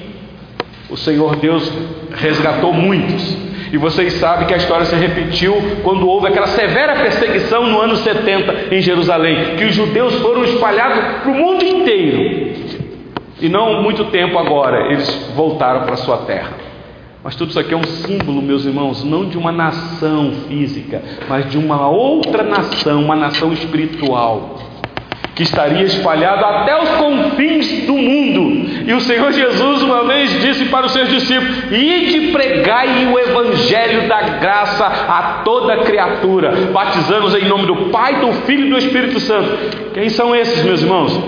[0.90, 1.72] o Senhor Deus
[2.14, 3.51] resgatou muitos.
[3.72, 7.96] E vocês sabem que a história se repetiu quando houve aquela severa perseguição no ano
[7.96, 12.52] 70 em Jerusalém, que os judeus foram espalhados para o mundo inteiro.
[13.40, 16.52] E não muito tempo agora, eles voltaram para sua terra.
[17.24, 21.50] Mas tudo isso aqui é um símbolo, meus irmãos, não de uma nação física, mas
[21.50, 24.58] de uma outra nação, uma nação espiritual
[25.34, 28.68] que estaria espalhado até os confins do mundo.
[28.86, 34.08] E o Senhor Jesus uma vez disse para os seus discípulos: Ide pregai o evangelho
[34.08, 39.20] da graça a toda criatura, batizando-os em nome do Pai, do Filho e do Espírito
[39.20, 39.92] Santo.
[39.94, 41.18] Quem são esses, meus irmãos?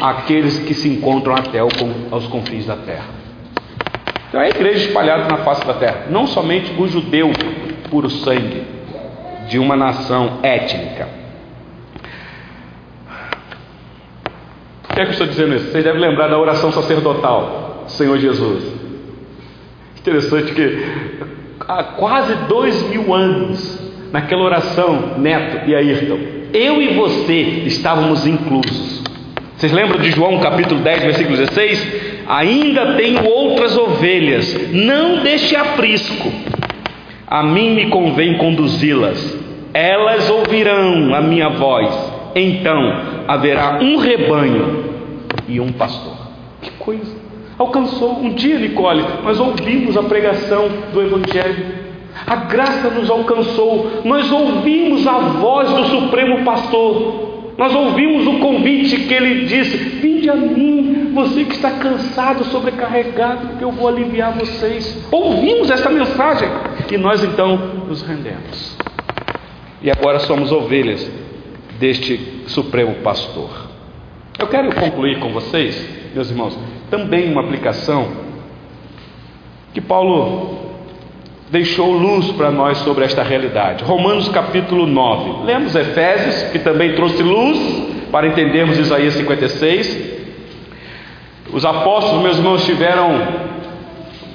[0.00, 3.24] Aqueles que se encontram até os confins da terra.
[4.28, 7.30] Então é a igreja espalhada na face da terra, não somente o judeu
[7.88, 8.64] puro sangue
[9.48, 11.24] de uma nação étnica
[14.83, 15.70] Por que, é que eu estou dizendo isso?
[15.70, 18.64] Vocês devem lembrar da oração sacerdotal, Senhor Jesus.
[19.98, 20.84] Interessante que
[21.66, 23.80] há quase dois mil anos,
[24.12, 26.18] naquela oração, Neto e Ayrton,
[26.52, 29.02] eu e você estávamos inclusos.
[29.56, 32.24] Vocês lembram de João capítulo 10, versículo 16?
[32.28, 36.32] Ainda tenho outras ovelhas, não deixe aprisco.
[37.26, 39.36] A mim me convém conduzi-las,
[39.72, 41.92] elas ouvirão a minha voz.
[42.34, 44.84] Então haverá um rebanho
[45.48, 46.16] e um pastor.
[46.60, 47.24] Que coisa!
[47.58, 51.84] Alcançou um dia, Nicole, nós ouvimos a pregação do Evangelho.
[52.26, 58.96] A graça nos alcançou, nós ouvimos a voz do Supremo Pastor, nós ouvimos o convite
[58.96, 64.32] que ele disse: Vinde a mim, você que está cansado, sobrecarregado, que eu vou aliviar
[64.32, 65.06] vocês.
[65.12, 66.48] Ouvimos essa mensagem
[66.90, 67.56] e nós então
[67.88, 68.76] nos rendemos.
[69.80, 71.08] E agora somos ovelhas
[71.78, 73.50] deste Supremo Pastor.
[74.38, 76.58] Eu quero concluir com vocês, meus irmãos,
[76.90, 78.08] também uma aplicação
[79.72, 80.72] que Paulo
[81.50, 83.84] deixou luz para nós sobre esta realidade.
[83.84, 85.44] Romanos capítulo 9.
[85.44, 87.58] Lemos Efésios, que também trouxe luz
[88.10, 90.14] para entendermos Isaías 56.
[91.52, 93.44] Os apóstolos, meus irmãos, tiveram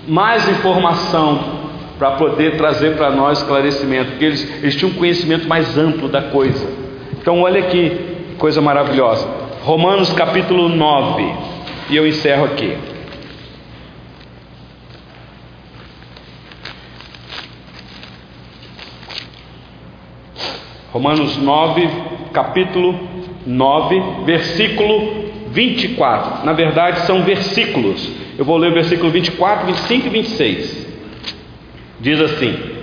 [0.08, 1.60] mais informação
[1.98, 6.22] para poder trazer para nós esclarecimento, porque eles, eles tinham um conhecimento mais amplo da
[6.22, 6.79] coisa.
[7.22, 9.28] Então, olha que coisa maravilhosa.
[9.62, 11.34] Romanos capítulo 9,
[11.90, 12.78] e eu encerro aqui.
[20.94, 21.90] Romanos 9,
[22.32, 22.98] capítulo
[23.46, 26.46] 9, versículo 24.
[26.46, 28.10] Na verdade, são versículos.
[28.38, 30.88] Eu vou ler o versículo 24, 25 e 26.
[32.00, 32.79] Diz assim: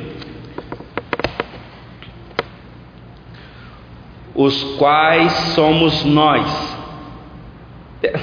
[4.37, 6.77] os quais somos nós.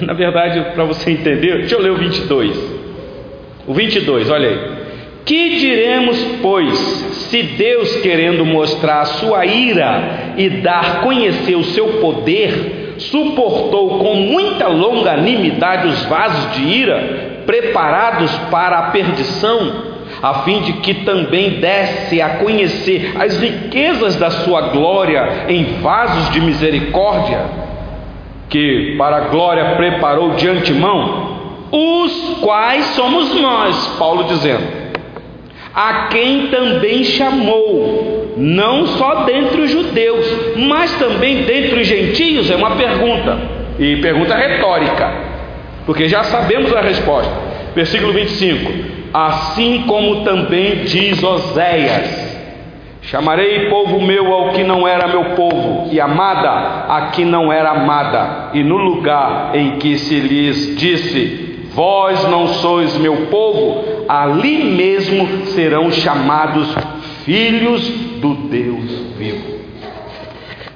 [0.01, 2.57] Na verdade, para você entender, deixa eu ler o 22.
[3.67, 4.83] O 22, olha aí.
[5.25, 11.99] Que diremos, pois, se Deus, querendo mostrar a sua ira e dar conhecer o seu
[11.99, 19.92] poder, suportou com muita longanimidade os vasos de ira, preparados para a perdição,
[20.23, 26.31] a fim de que também desse a conhecer as riquezas da sua glória em vasos
[26.31, 27.41] de misericórdia,
[28.49, 31.33] que para a glória preparou de antemão,
[31.69, 34.63] os quais somos nós, Paulo dizendo,
[35.75, 42.55] a quem também chamou, não só dentre os judeus, mas também dentre os gentios, é
[42.55, 43.39] uma pergunta,
[43.77, 45.11] e pergunta retórica,
[45.85, 47.42] porque já sabemos a resposta.
[47.75, 48.71] Versículo 25:
[49.13, 52.33] assim como também diz Oséias:
[53.01, 57.71] Chamarei povo meu ao que não era meu povo, e amada a que não era
[57.71, 64.63] amada, e no lugar em que se lhes disse: Vós não sois meu povo, ali
[64.63, 66.73] mesmo serão chamados
[67.25, 67.87] filhos
[68.19, 69.53] do Deus vivo.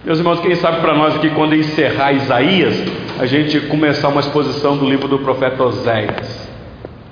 [0.04, 2.82] Meus irmãos, quem sabe para nós aqui, quando encerrar Isaías,
[3.20, 6.47] a gente começar uma exposição do livro do profeta Oséias.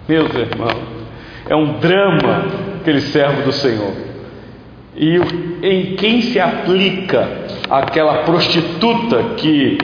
[0.07, 0.77] Meus irmãos,
[1.49, 2.45] é um drama
[2.79, 3.91] aquele servo do Senhor.
[4.95, 5.17] E
[5.63, 7.27] em quem se aplica
[7.69, 9.77] aquela prostituta que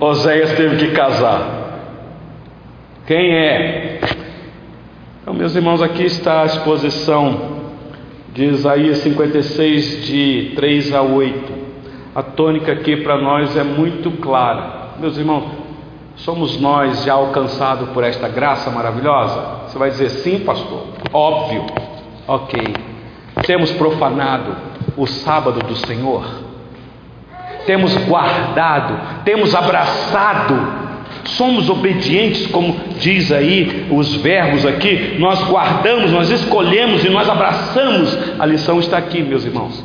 [0.00, 1.62] Oséias teve que casar?
[3.06, 4.00] Quem é?
[5.22, 7.62] Então, meus irmãos, aqui está a exposição
[8.34, 11.52] de Isaías 56, de 3 a 8.
[12.14, 14.94] A tônica aqui para nós é muito clara.
[14.98, 15.61] Meus irmãos,
[16.16, 19.68] somos nós já alcançados por esta graça maravilhosa?
[19.68, 20.86] Você vai dizer sim, pastor?
[21.12, 21.66] Óbvio.
[22.26, 22.60] Ok.
[23.46, 24.54] Temos profanado
[24.96, 26.24] o sábado do Senhor?
[27.66, 30.82] Temos guardado, temos abraçado
[31.24, 38.16] somos obedientes, como diz aí os verbos aqui, nós guardamos, nós escolhemos e nós abraçamos.
[38.38, 39.82] A lição está aqui, meus irmãos.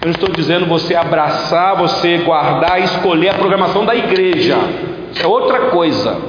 [0.00, 4.56] Eu não estou dizendo você abraçar, você guardar, escolher a programação da igreja.
[5.18, 6.20] É outra coisa.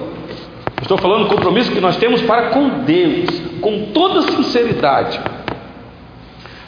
[0.82, 3.30] estou falando do compromisso que nós temos para com Deus,
[3.62, 5.20] com toda sinceridade.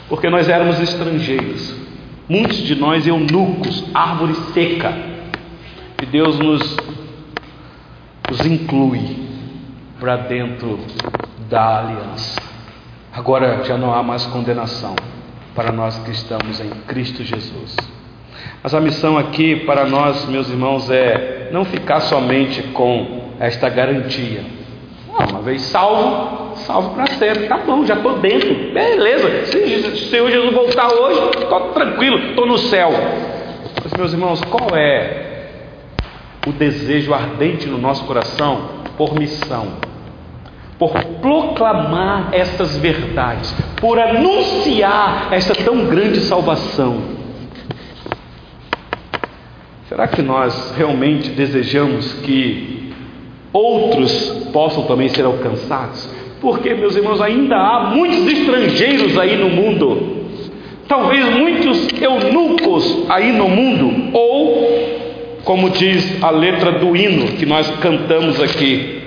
[0.08, 1.74] Porque nós éramos estrangeiros,
[2.28, 4.92] muitos de nós eunucos, árvore seca.
[6.02, 6.76] E Deus nos
[8.30, 9.16] os inclui
[9.98, 10.78] para dentro
[11.48, 12.40] da aliança.
[13.12, 14.96] Agora já não há mais condenação
[15.54, 17.76] para nós que estamos em Cristo Jesus.
[18.62, 24.42] Mas a missão aqui para nós, meus irmãos, é não ficar somente com esta garantia.
[25.30, 27.46] uma vez salvo, salvo para sempre.
[27.46, 28.72] Tá bom, já estou dentro.
[28.72, 29.46] Beleza.
[29.46, 32.90] Se o Senhor Jesus voltar hoje, estou tranquilo, estou no céu.
[33.82, 35.24] Mas, meus irmãos, qual é
[36.46, 39.68] o desejo ardente no nosso coração por missão,
[40.78, 47.23] por proclamar estas verdades, por anunciar esta tão grande salvação.
[49.94, 52.90] Será que nós realmente desejamos que
[53.52, 56.10] outros possam também ser alcançados?
[56.40, 60.26] Porque, meus irmãos, ainda há muitos estrangeiros aí no mundo,
[60.88, 64.68] talvez muitos eunucos aí no mundo, ou
[65.44, 69.00] como diz a letra do hino que nós cantamos aqui.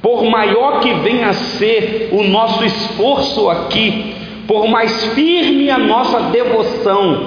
[0.00, 4.14] Por maior que venha a ser o nosso esforço aqui,
[4.46, 7.26] por mais firme a nossa devoção,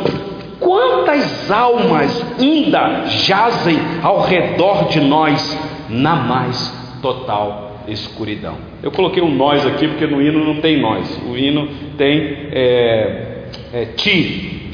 [0.61, 5.59] quantas almas ainda jazem ao redor de nós
[5.89, 6.69] na mais
[7.01, 8.55] total escuridão?
[8.81, 13.47] Eu coloquei um nós aqui porque no hino não tem nós, o hino tem é,
[13.73, 14.71] é, ti,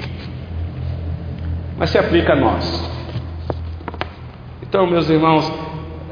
[1.77, 2.91] mas se aplica a nós.
[4.61, 5.51] Então, meus irmãos,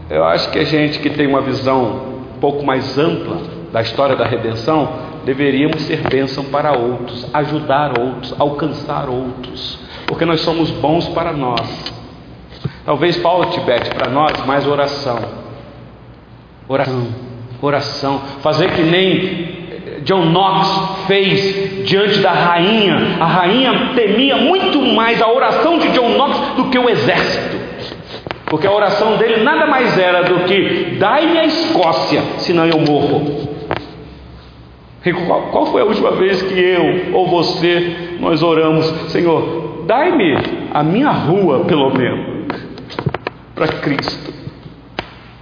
[0.10, 4.16] eu acho que a gente que tem uma visão um pouco mais ampla da história
[4.16, 11.08] da redenção, deveríamos ser bênção para outros, ajudar outros, alcançar outros, porque nós somos bons
[11.10, 11.94] para nós.
[12.86, 15.20] Talvez Paulo tivesse para nós mais oração.
[16.68, 17.08] Oração,
[17.62, 19.56] oração, fazer que nem
[20.04, 23.18] John Knox fez diante da rainha.
[23.20, 27.56] A rainha temia muito mais a oração de John Knox do que o exército.
[28.46, 33.55] Porque a oração dele nada mais era do que: dai-me a Escócia, senão eu morro.
[35.14, 40.36] Qual, qual foi a última vez que eu ou você nós oramos, Senhor, dai-me
[40.74, 42.56] a minha rua, pelo menos,
[43.54, 44.34] para Cristo.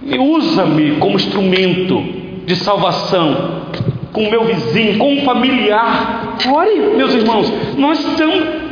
[0.02, 2.02] Usa-me como instrumento
[2.44, 3.64] de salvação
[4.12, 6.36] com o meu vizinho, com um familiar.
[6.46, 7.98] Ore, meus irmãos, nós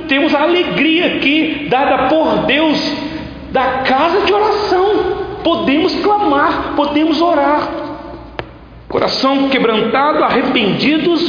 [0.09, 2.79] temos a alegria aqui, dada por Deus,
[3.51, 5.23] da casa de oração.
[5.43, 7.82] Podemos clamar, podemos orar.
[8.93, 11.21] Coração quebrantado, arrependidos,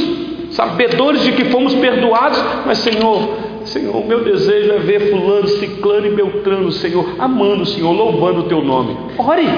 [0.50, 6.10] sabedores de que fomos perdoados, mas Senhor, Senhor, meu desejo é ver fulano, ciclano e
[6.10, 8.94] beltrano, Senhor, amando o Senhor, louvando o teu nome.
[9.16, 9.48] Ore,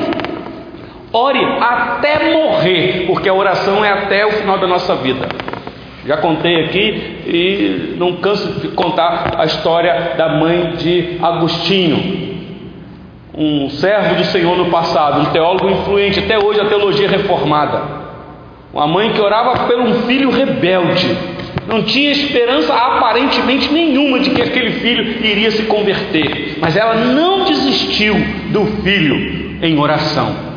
[1.12, 5.26] Ore até morrer, porque a oração é até o final da nossa vida.
[6.06, 12.35] Já contei aqui e não canso de contar a história da mãe de Agostinho,
[13.36, 17.82] um servo do Senhor no passado, um teólogo influente, até hoje a teologia reformada.
[18.72, 21.16] Uma mãe que orava por um filho rebelde,
[21.66, 27.44] não tinha esperança aparentemente nenhuma de que aquele filho iria se converter, mas ela não
[27.44, 28.14] desistiu
[28.50, 30.55] do filho em oração.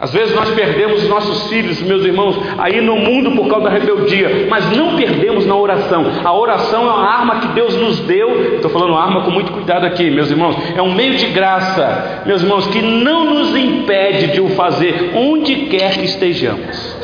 [0.00, 3.70] Às vezes nós perdemos os nossos filhos, meus irmãos, aí no mundo por causa da
[3.70, 6.04] rebeldia, mas não perdemos na oração.
[6.24, 8.54] A oração é uma arma que Deus nos deu.
[8.54, 10.56] Estou falando arma com muito cuidado aqui, meus irmãos.
[10.76, 15.66] É um meio de graça, meus irmãos, que não nos impede de o fazer onde
[15.66, 16.96] quer que estejamos.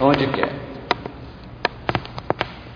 [0.00, 0.52] Onde quer.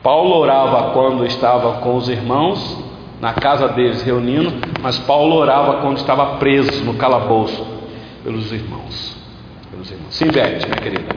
[0.02, 2.84] Paulo orava quando estava com os irmãos,
[3.22, 4.52] na casa deles reunindo,
[4.82, 7.77] mas Paulo orava quando estava preso no calabouço
[8.22, 9.16] pelos irmãos.
[9.70, 10.14] Pelos irmãos.
[10.14, 11.16] Sim, Beth, minha querida.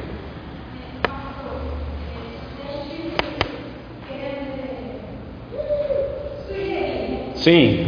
[7.36, 7.86] Sim.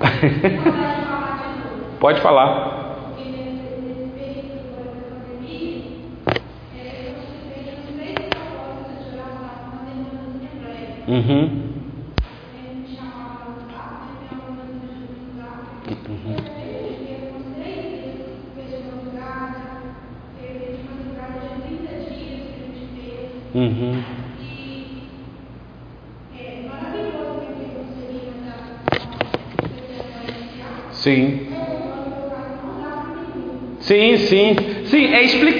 [1.98, 2.80] Pode falar.
[11.08, 11.69] Uhum.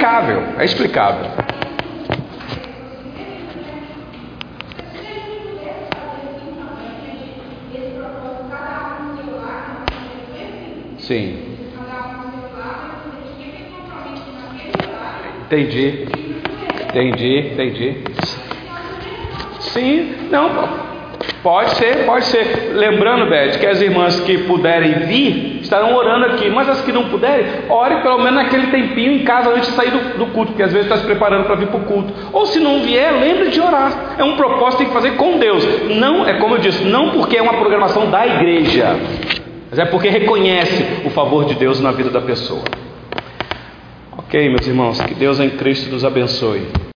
[0.00, 0.42] Explicável.
[0.58, 1.30] É explicável.
[10.98, 11.56] Sim.
[15.44, 16.06] Entendi.
[16.88, 18.04] Entendi, entendi.
[19.60, 20.90] Sim, não,
[21.42, 22.72] Pode ser, pode ser.
[22.74, 27.08] Lembrando, Beth, que as irmãs que puderem vir estarão orando aqui, mas as que não
[27.08, 30.64] puderem, ore pelo menos naquele tempinho em casa antes de sair do, do culto, porque
[30.64, 32.12] às vezes está se preparando para vir para o culto.
[32.32, 34.16] Ou se não vier, lembre de orar.
[34.18, 35.64] É um propósito que tem que fazer com Deus.
[35.96, 38.96] Não, é como eu disse, não porque é uma programação da igreja,
[39.70, 42.64] mas é porque reconhece o favor de Deus na vida da pessoa.
[44.18, 46.66] Ok, meus irmãos, que Deus em Cristo nos abençoe.